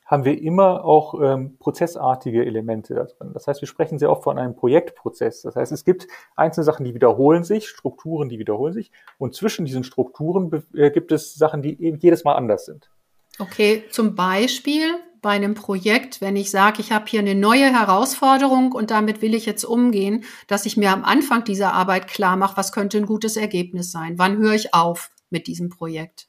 [0.09, 3.31] haben wir immer auch ähm, prozessartige Elemente da drin.
[3.35, 5.43] Das heißt, wir sprechen sehr oft von einem Projektprozess.
[5.43, 8.91] Das heißt, es gibt einzelne Sachen, die wiederholen sich, Strukturen, die wiederholen sich.
[9.19, 12.91] Und zwischen diesen Strukturen äh, gibt es Sachen, die jedes Mal anders sind.
[13.39, 18.73] Okay, zum Beispiel bei einem Projekt, wenn ich sage, ich habe hier eine neue Herausforderung
[18.73, 22.57] und damit will ich jetzt umgehen, dass ich mir am Anfang dieser Arbeit klar mache,
[22.57, 24.15] was könnte ein gutes Ergebnis sein?
[24.17, 26.28] Wann höre ich auf mit diesem Projekt?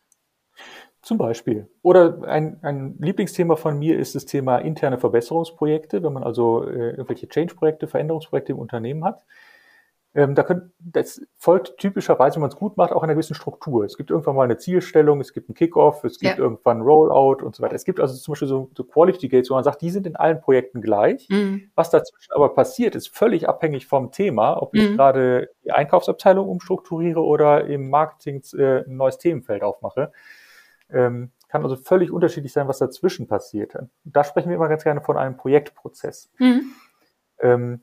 [1.09, 1.67] Zum Beispiel.
[1.81, 6.91] Oder ein, ein Lieblingsthema von mir ist das Thema interne Verbesserungsprojekte, wenn man also äh,
[6.91, 9.25] irgendwelche Change-Projekte, Veränderungsprojekte im Unternehmen hat.
[10.13, 13.85] Ähm, da könnt, das folgt typischerweise, wenn man es gut macht, auch einer gewissen Struktur.
[13.85, 16.43] Es gibt irgendwann mal eine Zielstellung, es gibt einen Kickoff, es gibt ja.
[16.43, 17.73] irgendwann Rollout und so weiter.
[17.73, 20.15] Es gibt also zum Beispiel so, so Quality Gates, wo man sagt, die sind in
[20.15, 21.27] allen Projekten gleich.
[21.31, 21.71] Mhm.
[21.73, 24.95] Was dazwischen aber passiert, ist völlig abhängig vom Thema, ob ich mhm.
[24.95, 30.11] gerade die Einkaufsabteilung umstrukturiere oder im Marketing äh, ein neues Themenfeld aufmache.
[30.91, 33.75] Ähm, kann also völlig unterschiedlich sein, was dazwischen passiert.
[34.03, 36.31] Da sprechen wir immer ganz gerne von einem Projektprozess.
[36.37, 36.71] Mhm.
[37.39, 37.81] Ähm,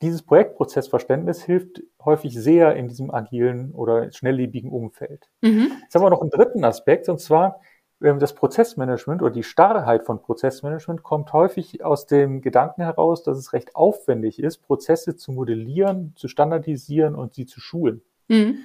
[0.00, 5.28] dieses Projektprozessverständnis hilft häufig sehr in diesem agilen oder schnelllebigen Umfeld.
[5.40, 5.72] Mhm.
[5.82, 7.60] Jetzt haben wir noch einen dritten Aspekt, und zwar
[8.02, 13.38] ähm, das Prozessmanagement oder die Starrheit von Prozessmanagement kommt häufig aus dem Gedanken heraus, dass
[13.38, 18.02] es recht aufwendig ist, Prozesse zu modellieren, zu standardisieren und sie zu schulen.
[18.28, 18.58] Mhm.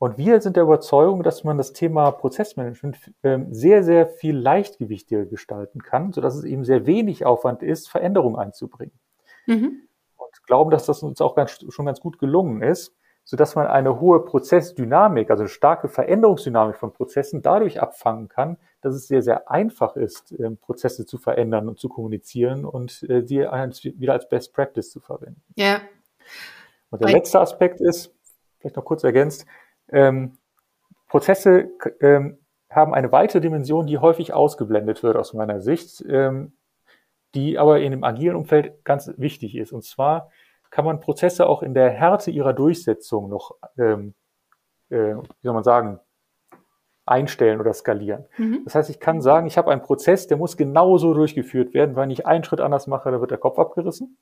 [0.00, 5.26] Und wir sind der Überzeugung, dass man das Thema Prozessmanagement ähm, sehr, sehr viel leichtgewichtiger
[5.26, 8.98] gestalten kann, sodass es eben sehr wenig Aufwand ist, Veränderungen einzubringen.
[9.46, 9.82] Mhm.
[10.16, 14.00] Und glauben, dass das uns auch ganz, schon ganz gut gelungen ist, sodass man eine
[14.00, 19.50] hohe Prozessdynamik, also eine starke Veränderungsdynamik von Prozessen dadurch abfangen kann, dass es sehr, sehr
[19.50, 23.40] einfach ist, ähm, Prozesse zu verändern und zu kommunizieren und äh, sie
[23.98, 25.42] wieder als Best Practice zu verwenden.
[25.56, 25.82] Ja.
[26.88, 28.14] Und der letzte Aspekt ist,
[28.60, 29.44] vielleicht noch kurz ergänzt,
[29.92, 30.38] ähm,
[31.08, 31.70] Prozesse
[32.00, 32.38] ähm,
[32.70, 36.52] haben eine weitere Dimension, die häufig ausgeblendet wird aus meiner Sicht, ähm,
[37.34, 39.72] die aber in dem agilen Umfeld ganz wichtig ist.
[39.72, 40.30] Und zwar
[40.70, 44.14] kann man Prozesse auch in der Härte ihrer Durchsetzung noch, ähm,
[44.88, 46.00] äh, wie soll man sagen,
[47.06, 48.24] einstellen oder skalieren.
[48.38, 48.62] Mhm.
[48.64, 52.12] Das heißt, ich kann sagen, ich habe einen Prozess, der muss genauso durchgeführt werden, weil
[52.12, 54.16] ich einen Schritt anders mache, da wird der Kopf abgerissen.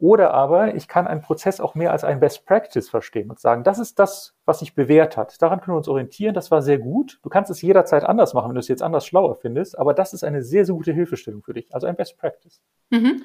[0.00, 3.64] Oder aber ich kann einen Prozess auch mehr als ein Best Practice verstehen und sagen,
[3.64, 5.40] das ist das, was sich bewährt hat.
[5.42, 6.32] Daran können wir uns orientieren.
[6.32, 7.20] Das war sehr gut.
[7.22, 9.78] Du kannst es jederzeit anders machen, wenn du es jetzt anders schlauer findest.
[9.78, 11.74] Aber das ist eine sehr, sehr gute Hilfestellung für dich.
[11.74, 12.62] Also ein Best Practice.
[12.88, 13.22] Mhm.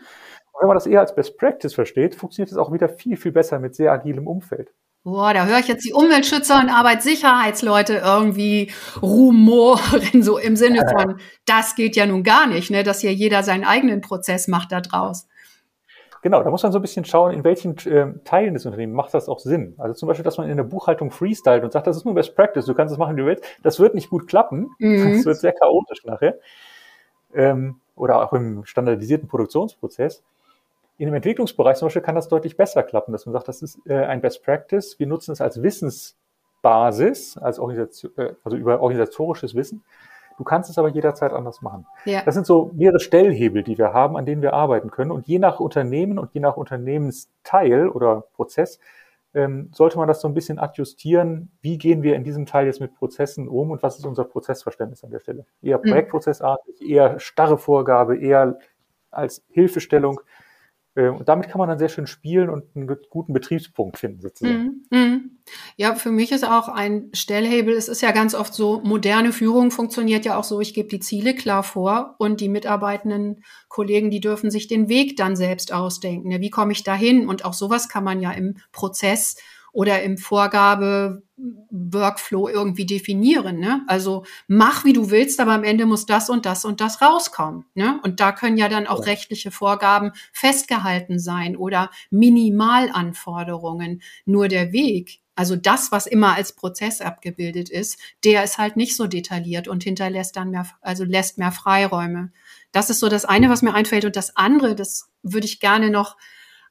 [0.51, 3.31] Und wenn man das eher als Best Practice versteht, funktioniert es auch wieder viel, viel
[3.31, 4.73] besser mit sehr agilem Umfeld.
[5.05, 8.71] Boah, da höre ich jetzt die Umweltschützer und Arbeitssicherheitsleute irgendwie
[9.01, 13.43] rumoren, so im Sinne von, das geht ja nun gar nicht, ne, dass hier jeder
[13.43, 15.27] seinen eigenen Prozess macht da draus.
[16.25, 19.13] Genau, da muss man so ein bisschen schauen, in welchen äh, Teilen des Unternehmens macht
[19.13, 19.75] das auch Sinn.
[19.77, 22.35] Also zum Beispiel, dass man in der Buchhaltung freestylt und sagt, das ist nur Best
[22.35, 23.43] Practice, du kannst es machen, wie du willst.
[23.61, 24.71] Das wird nicht gut klappen.
[24.79, 25.17] Mhm.
[25.17, 26.39] Das wird sehr chaotisch nachher.
[27.35, 30.23] Ähm, oder auch im standardisierten Produktionsprozess.
[30.97, 33.79] In dem Entwicklungsbereich zum Beispiel kann das deutlich besser klappen, dass man sagt, das ist
[33.85, 34.97] äh, ein Best Practice.
[34.97, 39.83] Wir nutzen es als Wissensbasis, als Organisation, äh, also über organisatorisches Wissen.
[40.37, 41.85] Du kannst es aber jederzeit anders machen.
[42.05, 42.21] Ja.
[42.23, 45.11] Das sind so mehrere Stellhebel, die wir haben, an denen wir arbeiten können.
[45.11, 48.79] Und je nach Unternehmen und je nach Unternehmensteil oder Prozess
[49.35, 51.51] ähm, sollte man das so ein bisschen adjustieren.
[51.61, 55.03] Wie gehen wir in diesem Teil jetzt mit Prozessen um und was ist unser Prozessverständnis
[55.03, 55.45] an der Stelle?
[55.61, 55.89] Eher mhm.
[55.89, 58.57] projektprozessartig, eher starre Vorgabe, eher
[59.11, 60.21] als Hilfestellung.
[60.95, 64.85] Äh, und damit kann man dann sehr schön spielen und einen guten Betriebspunkt finden, sozusagen.
[64.89, 65.31] Mm.
[65.77, 69.69] Ja, für mich ist auch ein Stellhebel, es ist ja ganz oft so, moderne Führung
[69.69, 74.21] funktioniert ja auch so, ich gebe die Ziele klar vor und die mitarbeitenden Kollegen, die
[74.21, 76.41] dürfen sich den Weg dann selbst ausdenken.
[76.41, 77.27] Wie komme ich dahin?
[77.27, 79.35] Und auch sowas kann man ja im Prozess
[79.75, 83.59] oder im Vorgabe-Workflow irgendwie definieren.
[83.59, 83.81] Ne?
[83.87, 87.65] Also mach, wie du willst, aber am Ende muss das und das und das rauskommen.
[87.73, 87.99] Ne?
[88.01, 89.05] Und da können ja dann auch ja.
[89.11, 94.01] rechtliche Vorgaben festgehalten sein oder Minimalanforderungen.
[94.25, 98.95] Nur der Weg, also das, was immer als Prozess abgebildet ist, der ist halt nicht
[98.95, 102.31] so detailliert und hinterlässt dann mehr, also lässt mehr Freiräume.
[102.71, 104.05] Das ist so das eine, was mir einfällt.
[104.05, 106.15] Und das andere, das würde ich gerne noch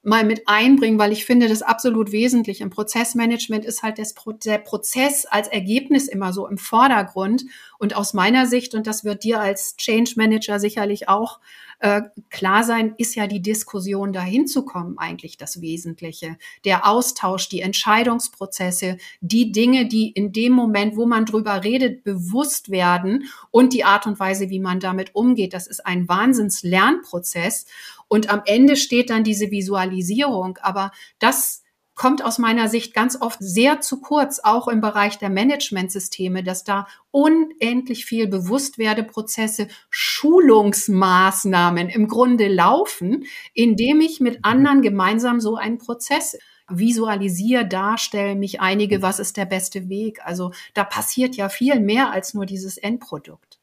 [0.04, 2.60] mal mit einbringen, weil ich finde das absolut wesentlich.
[2.60, 7.44] Im Prozessmanagement ist halt das, der Prozess als Ergebnis immer so im Vordergrund.
[7.78, 11.40] Und aus meiner Sicht, und das wird dir als Change Manager sicherlich auch
[11.80, 16.36] äh, klar sein, ist ja die Diskussion dahin zu kommen eigentlich das Wesentliche.
[16.64, 22.70] Der Austausch, die Entscheidungsprozesse, die Dinge, die in dem Moment, wo man drüber redet, bewusst
[22.70, 25.52] werden und die Art und Weise, wie man damit umgeht.
[25.52, 27.66] Das ist ein Wahnsinns-Lernprozess.
[28.08, 30.58] Und am Ende steht dann diese Visualisierung.
[30.62, 35.30] Aber das kommt aus meiner Sicht ganz oft sehr zu kurz, auch im Bereich der
[35.30, 45.40] Managementsysteme, dass da unendlich viel Bewusstwerdeprozesse, Schulungsmaßnahmen im Grunde laufen, indem ich mit anderen gemeinsam
[45.40, 46.36] so einen Prozess
[46.68, 50.20] visualisiere, darstelle, mich einige, was ist der beste Weg.
[50.24, 53.53] Also da passiert ja viel mehr als nur dieses Endprodukt.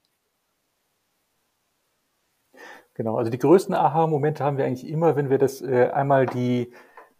[3.01, 6.71] Genau, also die größten Aha-Momente haben wir eigentlich immer, wenn wir das äh, einmal die,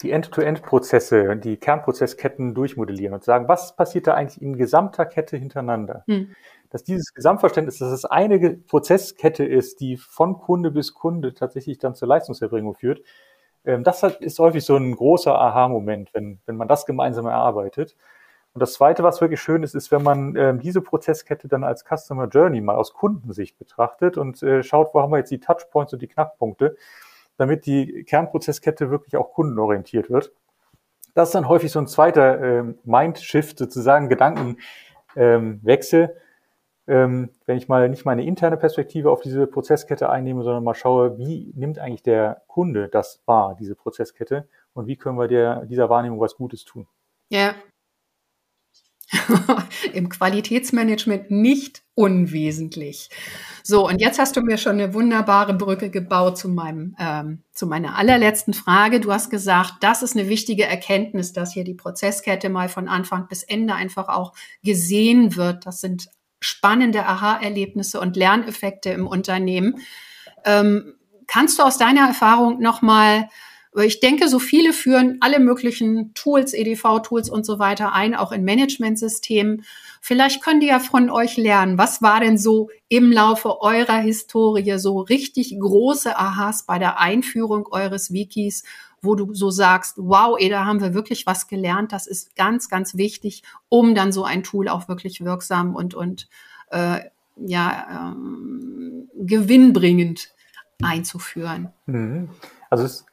[0.04, 6.04] die End-to-End-Prozesse, die Kernprozessketten durchmodellieren und sagen, was passiert da eigentlich in gesamter Kette hintereinander?
[6.06, 6.36] Hm.
[6.70, 11.96] Dass dieses Gesamtverständnis, dass es eine Prozesskette ist, die von Kunde bis Kunde tatsächlich dann
[11.96, 13.02] zur Leistungserbringung führt,
[13.66, 17.96] ähm, das ist häufig so ein großer Aha-Moment, wenn, wenn man das gemeinsam erarbeitet.
[18.54, 21.86] Und das Zweite, was wirklich schön ist, ist, wenn man ähm, diese Prozesskette dann als
[21.86, 25.94] Customer Journey mal aus Kundensicht betrachtet und äh, schaut, wo haben wir jetzt die Touchpoints
[25.94, 26.76] und die Knackpunkte,
[27.38, 30.34] damit die Kernprozesskette wirklich auch kundenorientiert wird.
[31.14, 36.18] Das ist dann häufig so ein zweiter ähm, Mindshift, sozusagen Gedankenwechsel,
[36.88, 41.18] ähm, wenn ich mal nicht meine interne Perspektive auf diese Prozesskette einnehme, sondern mal schaue,
[41.18, 45.90] wie nimmt eigentlich der Kunde das wahr, diese Prozesskette, und wie können wir der, dieser
[45.90, 46.88] Wahrnehmung was Gutes tun.
[47.30, 47.54] Ja,
[49.94, 53.10] im Qualitätsmanagement nicht unwesentlich.
[53.64, 57.68] So, und jetzt hast du mir schon eine wunderbare Brücke gebaut zu meinem, ähm, zu
[57.68, 59.00] meiner allerletzten Frage.
[59.00, 63.28] Du hast gesagt, das ist eine wichtige Erkenntnis, dass hier die Prozesskette mal von Anfang
[63.28, 64.34] bis Ende einfach auch
[64.64, 65.66] gesehen wird.
[65.66, 66.10] Das sind
[66.40, 69.80] spannende Aha-Erlebnisse und Lerneffekte im Unternehmen.
[70.44, 70.96] Ähm,
[71.28, 73.30] kannst du aus deiner Erfahrung nochmal
[73.80, 78.44] ich denke, so viele führen alle möglichen Tools, EDV-Tools und so weiter ein, auch in
[78.44, 79.64] Managementsystemen.
[80.02, 81.78] Vielleicht können die ja von euch lernen.
[81.78, 87.68] Was war denn so im Laufe eurer Historie so richtig große Aha's bei der Einführung
[87.72, 88.64] eures Wikis,
[89.02, 91.94] wo du so sagst, wow, ey, da haben wir wirklich was gelernt.
[91.94, 96.28] Das ist ganz, ganz wichtig, um dann so ein Tool auch wirklich wirksam und, und
[96.72, 97.00] äh,
[97.38, 100.34] ja, ähm, gewinnbringend
[100.82, 101.70] einzuführen.
[101.86, 102.30] Mhm.
[102.70, 103.06] Also es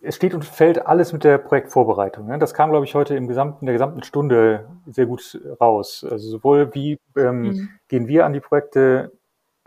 [0.00, 2.26] es steht und fällt alles mit der Projektvorbereitung.
[2.26, 2.38] Ne?
[2.38, 6.06] Das kam, glaube ich, heute im gesamten, in der gesamten Stunde sehr gut raus.
[6.08, 7.68] Also sowohl wie ähm, mhm.
[7.88, 9.12] gehen wir an die Projekte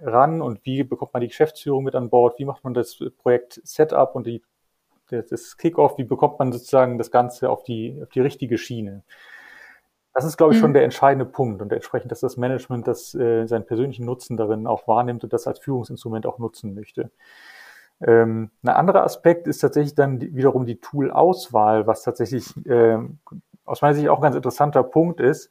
[0.02, 3.62] ran und wie bekommt man die Geschäftsführung mit an Bord, wie macht man das Projekt
[3.64, 4.42] Setup und die,
[5.10, 9.04] das Kickoff, wie bekommt man sozusagen das Ganze auf die, auf die richtige Schiene.
[10.14, 10.76] Das ist, glaube ich, schon mhm.
[10.76, 14.88] der entscheidende Punkt und entsprechend, dass das Management das, äh, seinen persönlichen Nutzen darin auch
[14.88, 17.12] wahrnimmt und das als Führungsinstrument auch nutzen möchte.
[18.02, 23.20] Ähm, ein anderer Aspekt ist tatsächlich dann wiederum die Tool-Auswahl, was tatsächlich ähm,
[23.66, 25.50] aus meiner Sicht auch ein ganz interessanter Punkt ist,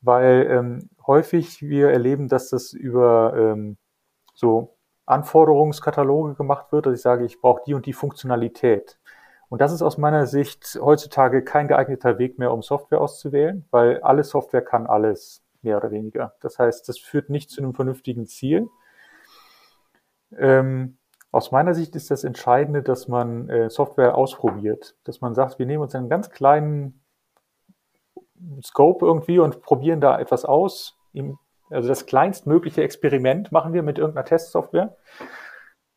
[0.00, 3.76] weil ähm, häufig wir erleben, dass das über ähm,
[4.34, 8.98] so Anforderungskataloge gemacht wird, dass ich sage, ich brauche die und die Funktionalität.
[9.48, 14.00] Und das ist aus meiner Sicht heutzutage kein geeigneter Weg mehr, um Software auszuwählen, weil
[14.00, 16.34] alle Software kann alles, mehr oder weniger.
[16.40, 18.68] Das heißt, das führt nicht zu einem vernünftigen Ziel.
[20.36, 20.98] Ähm,
[21.34, 25.66] aus meiner Sicht ist das Entscheidende, dass man äh, Software ausprobiert, dass man sagt, wir
[25.66, 27.02] nehmen uns einen ganz kleinen
[28.62, 30.96] Scope irgendwie und probieren da etwas aus.
[31.70, 34.96] Also das kleinstmögliche Experiment machen wir mit irgendeiner Testsoftware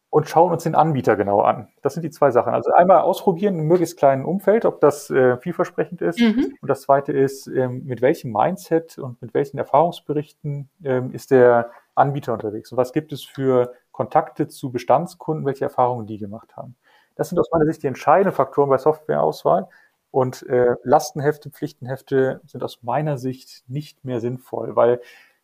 [0.10, 1.68] und schauen uns den Anbieter genau an.
[1.84, 2.54] Das sind die zwei Sachen.
[2.54, 6.20] Also einmal ausprobieren in möglichst kleinen Umfeld, ob das äh, vielversprechend ist.
[6.20, 6.58] Mhm.
[6.62, 11.70] Und das zweite ist, ähm, mit welchem Mindset und mit welchen Erfahrungsberichten ähm, ist der
[11.94, 12.72] Anbieter unterwegs?
[12.72, 16.76] Und was gibt es für Kontakte zu Bestandskunden, welche Erfahrungen die gemacht haben.
[17.16, 19.68] Das sind aus meiner Sicht die entscheidenden Faktoren bei Softwareauswahl.
[20.12, 25.02] Und äh, Lastenhefte, Pflichtenhefte sind aus meiner Sicht nicht mehr sinnvoll, weil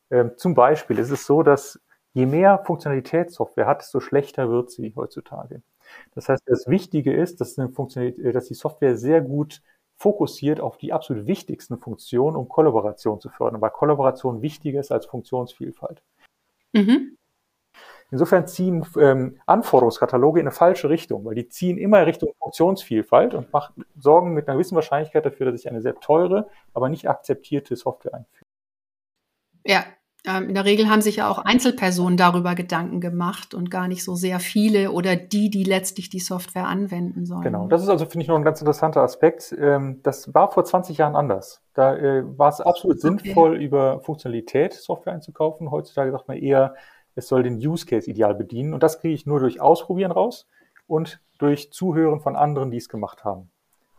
[0.10, 1.82] äh, zum Beispiel ist es so, dass
[2.14, 5.64] je mehr Funktionalität Software hat, desto schlechter wird sie heutzutage.
[6.14, 9.64] Das heißt, das Wichtige ist, dass, äh, dass die Software sehr gut
[9.98, 15.08] fokussiert auf die absolut wichtigsten Funktionen, um Kollaboration zu fördern, weil Kollaboration wichtiger ist als
[15.08, 16.04] Funktionsvielfalt.
[16.74, 17.18] Mhm.
[18.14, 23.52] Insofern ziehen ähm, Anforderungskataloge in eine falsche Richtung, weil die ziehen immer Richtung Funktionsvielfalt und
[23.52, 27.76] macht, sorgen mit einer gewissen Wahrscheinlichkeit dafür, dass ich eine sehr teure, aber nicht akzeptierte
[27.76, 28.46] Software einführe.
[29.66, 29.84] Ja,
[30.28, 34.04] ähm, in der Regel haben sich ja auch Einzelpersonen darüber Gedanken gemacht und gar nicht
[34.04, 37.42] so sehr viele oder die, die letztlich die Software anwenden sollen.
[37.42, 39.56] Genau, das ist also, finde ich, noch ein ganz interessanter Aspekt.
[39.60, 41.64] Ähm, das war vor 20 Jahren anders.
[41.74, 43.08] Da äh, war es absolut okay.
[43.08, 45.72] sinnvoll, über Funktionalität Software einzukaufen.
[45.72, 46.76] Heutzutage sagt man eher,
[47.16, 48.74] es soll den Use Case ideal bedienen.
[48.74, 50.48] Und das kriege ich nur durch Ausprobieren raus
[50.88, 53.50] und durch Zuhören von anderen, die es gemacht haben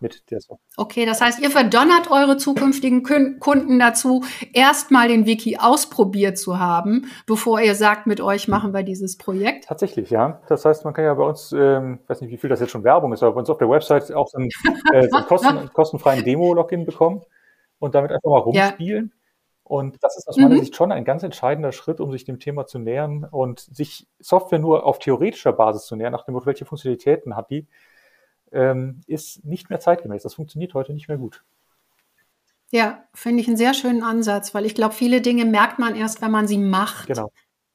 [0.00, 0.58] mit der Software.
[0.76, 7.06] Okay, das heißt, ihr verdonnert eure zukünftigen Kunden dazu, erstmal den Wiki ausprobiert zu haben,
[7.26, 9.64] bevor ihr sagt, mit euch machen wir dieses Projekt?
[9.64, 10.42] Tatsächlich, ja.
[10.48, 12.84] Das heißt, man kann ja bei uns, ähm, weiß nicht, wie viel das jetzt schon
[12.84, 14.50] Werbung ist, aber bei uns auf der Website auch so einen,
[14.92, 17.22] äh, so einen kosten, kostenfreien Demo-Login bekommen
[17.78, 19.12] und damit einfach mal rumspielen.
[19.14, 19.23] Ja.
[19.64, 20.60] Und das ist aus meiner mhm.
[20.60, 24.58] Sicht schon ein ganz entscheidender Schritt, um sich dem Thema zu nähern und sich Software
[24.58, 27.66] nur auf theoretischer Basis zu nähern, nach dem Motto, welche Funktionalitäten hat die,
[28.52, 30.22] ähm, ist nicht mehr zeitgemäß.
[30.22, 31.42] Das funktioniert heute nicht mehr gut.
[32.70, 36.20] Ja, finde ich einen sehr schönen Ansatz, weil ich glaube, viele Dinge merkt man erst,
[36.20, 37.06] wenn man sie macht.
[37.06, 37.30] Genau.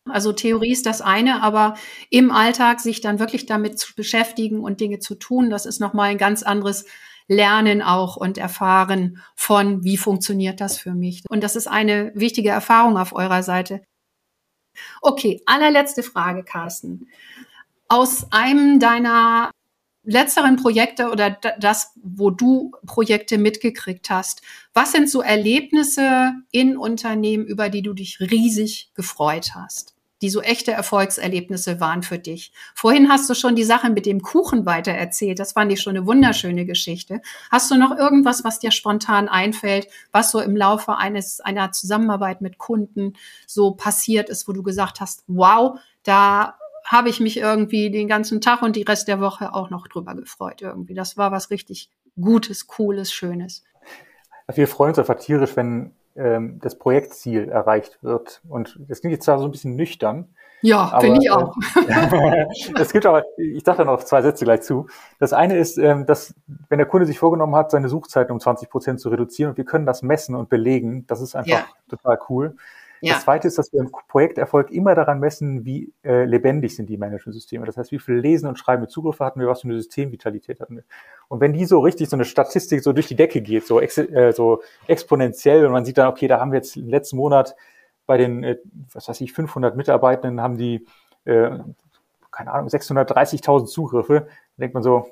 [0.08, 1.76] Also Theorie ist das eine, aber
[2.10, 6.10] im Alltag sich dann wirklich damit zu beschäftigen und Dinge zu tun, das ist nochmal
[6.10, 6.86] ein ganz anderes
[7.30, 11.24] lernen auch und erfahren von, wie funktioniert das für mich.
[11.30, 13.82] Und das ist eine wichtige Erfahrung auf eurer Seite.
[15.02, 17.08] Okay, allerletzte Frage, Carsten.
[17.88, 19.52] Aus einem deiner
[20.04, 24.42] letzteren Projekte oder das, wo du Projekte mitgekriegt hast,
[24.74, 29.99] was sind so Erlebnisse in Unternehmen, über die du dich riesig gefreut hast?
[30.22, 32.52] Die so echte Erfolgserlebnisse waren für dich.
[32.76, 35.40] Vorhin hast du schon die Sache mit dem Kuchen weiter erzählt.
[35.40, 37.22] Das fand ich schon eine wunderschöne Geschichte.
[37.52, 42.42] Hast du noch irgendwas, was dir spontan einfällt, was so im Laufe eines, einer Zusammenarbeit
[42.42, 43.14] mit Kunden
[43.48, 48.42] so passiert ist, wo du gesagt hast, wow, da habe ich mich irgendwie den ganzen
[48.42, 50.96] Tag und die Rest der Woche auch noch drüber gefreut irgendwie.
[50.96, 51.90] Das war was richtig
[52.20, 53.64] Gutes, Cooles, Schönes.
[54.52, 58.42] Wir freuen uns einfach tierisch, wenn ähm, das Projektziel erreicht wird.
[58.48, 60.28] Und das klingt jetzt zwar so ein bisschen nüchtern.
[60.62, 61.56] Ja, finde ich auch.
[61.88, 62.46] Äh,
[62.80, 64.88] es gibt aber, ich sage da noch zwei Sätze gleich zu.
[65.18, 66.36] Das eine ist, ähm, dass
[66.68, 69.64] wenn der Kunde sich vorgenommen hat, seine Suchzeiten um 20 Prozent zu reduzieren und wir
[69.64, 71.66] können das messen und belegen, das ist einfach ja.
[71.90, 72.56] total cool.
[73.02, 73.14] Ja.
[73.14, 76.98] Das zweite ist, dass wir im Projekterfolg immer daran messen, wie äh, lebendig sind die
[76.98, 77.66] Managementsysteme.
[77.66, 80.60] Das heißt, wie viel Lesen und Schreiben mit Zugriffe hatten wir, was für eine Systemvitalität
[80.60, 80.84] hatten wir.
[81.28, 83.98] Und wenn die so richtig, so eine Statistik so durch die Decke geht, so, ex
[83.98, 87.56] äh, so exponentiell, und man sieht dann, okay, da haben wir jetzt im letzten Monat
[88.06, 88.58] bei den, äh,
[88.92, 90.86] was weiß ich, 500 Mitarbeitenden haben die,
[91.26, 91.52] äh,
[92.32, 95.08] keine Ahnung, 630.000 Zugriffe, dann denkt man so,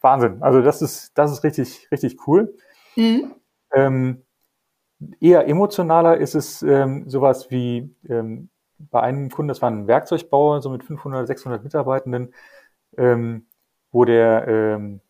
[0.00, 0.42] Wahnsinn.
[0.42, 2.54] Also das ist, das ist richtig, richtig cool.
[2.96, 3.34] Mhm.
[3.74, 4.22] Ähm,
[5.20, 10.62] Eher emotionaler ist es ähm, sowas wie ähm, bei einem Kunden, das war ein Werkzeugbauer,
[10.62, 12.34] so mit 500, 600 Mitarbeitenden,
[12.96, 13.46] ähm,
[13.92, 15.00] wo der ähm,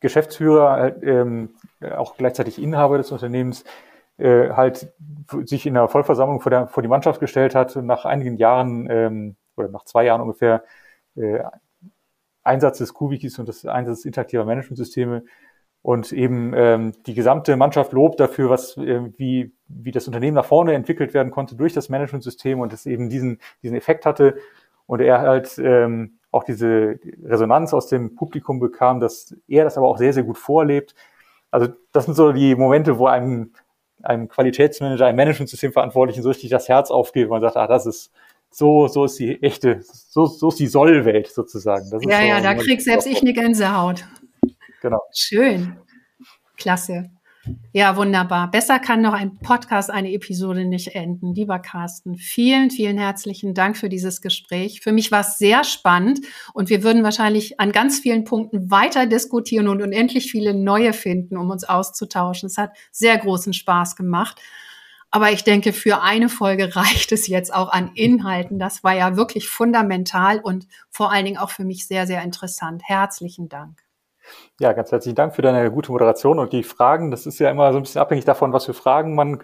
[0.00, 1.50] Geschäftsführer ähm,
[1.96, 3.64] auch gleichzeitig Inhaber des Unternehmens
[4.18, 4.92] äh, halt
[5.44, 8.88] sich in der Vollversammlung vor, der, vor die Mannschaft gestellt hat und nach einigen Jahren
[8.90, 10.64] ähm, oder nach zwei Jahren ungefähr
[11.16, 11.40] äh,
[12.42, 15.24] Einsatz des QWikis und des Einsatz interaktiver Managementsysteme
[15.82, 20.44] und eben ähm, die gesamte Mannschaft lobt dafür, was äh, wie wie das Unternehmen nach
[20.44, 24.36] vorne entwickelt werden konnte durch das Managementsystem und es eben diesen diesen Effekt hatte
[24.86, 29.88] und er halt ähm, auch diese Resonanz aus dem Publikum bekam, dass er das aber
[29.88, 30.94] auch sehr sehr gut vorlebt.
[31.50, 33.52] Also das sind so die Momente, wo einem
[34.02, 37.86] einem Qualitätsmanager, einem Managementsystem Verantwortlichen so richtig das Herz aufgeht und man sagt, ah, das
[37.86, 38.12] ist
[38.50, 41.84] so, so ist die echte, so, so ist die Sollwelt sozusagen.
[42.08, 44.04] ja, so, ja, da krieg selbst ich eine Gänsehaut.
[44.80, 45.00] Genau.
[45.12, 45.76] Schön.
[46.56, 47.10] Klasse.
[47.72, 48.50] Ja, wunderbar.
[48.50, 51.34] Besser kann noch ein Podcast, eine Episode nicht enden.
[51.34, 54.80] Lieber Carsten, vielen, vielen herzlichen Dank für dieses Gespräch.
[54.82, 56.20] Für mich war es sehr spannend
[56.52, 61.36] und wir würden wahrscheinlich an ganz vielen Punkten weiter diskutieren und unendlich viele neue finden,
[61.36, 62.48] um uns auszutauschen.
[62.48, 64.40] Es hat sehr großen Spaß gemacht.
[65.10, 68.58] Aber ich denke, für eine Folge reicht es jetzt auch an Inhalten.
[68.58, 72.82] Das war ja wirklich fundamental und vor allen Dingen auch für mich sehr, sehr interessant.
[72.84, 73.87] Herzlichen Dank.
[74.60, 77.10] Ja, ganz herzlichen Dank für deine gute Moderation und die Fragen.
[77.10, 79.42] Das ist ja immer so ein bisschen abhängig davon, was für Fragen man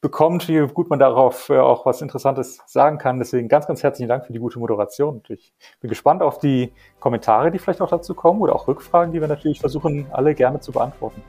[0.00, 3.18] bekommt, wie gut man darauf äh, auch was Interessantes sagen kann.
[3.18, 5.16] Deswegen ganz, ganz herzlichen Dank für die gute Moderation.
[5.16, 9.12] Und ich bin gespannt auf die Kommentare, die vielleicht auch dazu kommen oder auch Rückfragen,
[9.12, 11.22] die wir natürlich versuchen, alle gerne zu beantworten.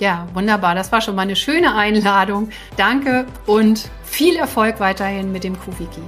[0.00, 0.74] Ja, wunderbar.
[0.74, 2.48] Das war schon mal eine schöne Einladung.
[2.76, 6.02] Danke und viel Erfolg weiterhin mit dem QWiki.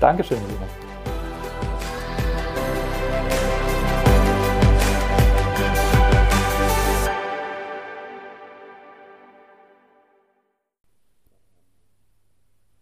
[0.00, 0.83] Dankeschön, Melina.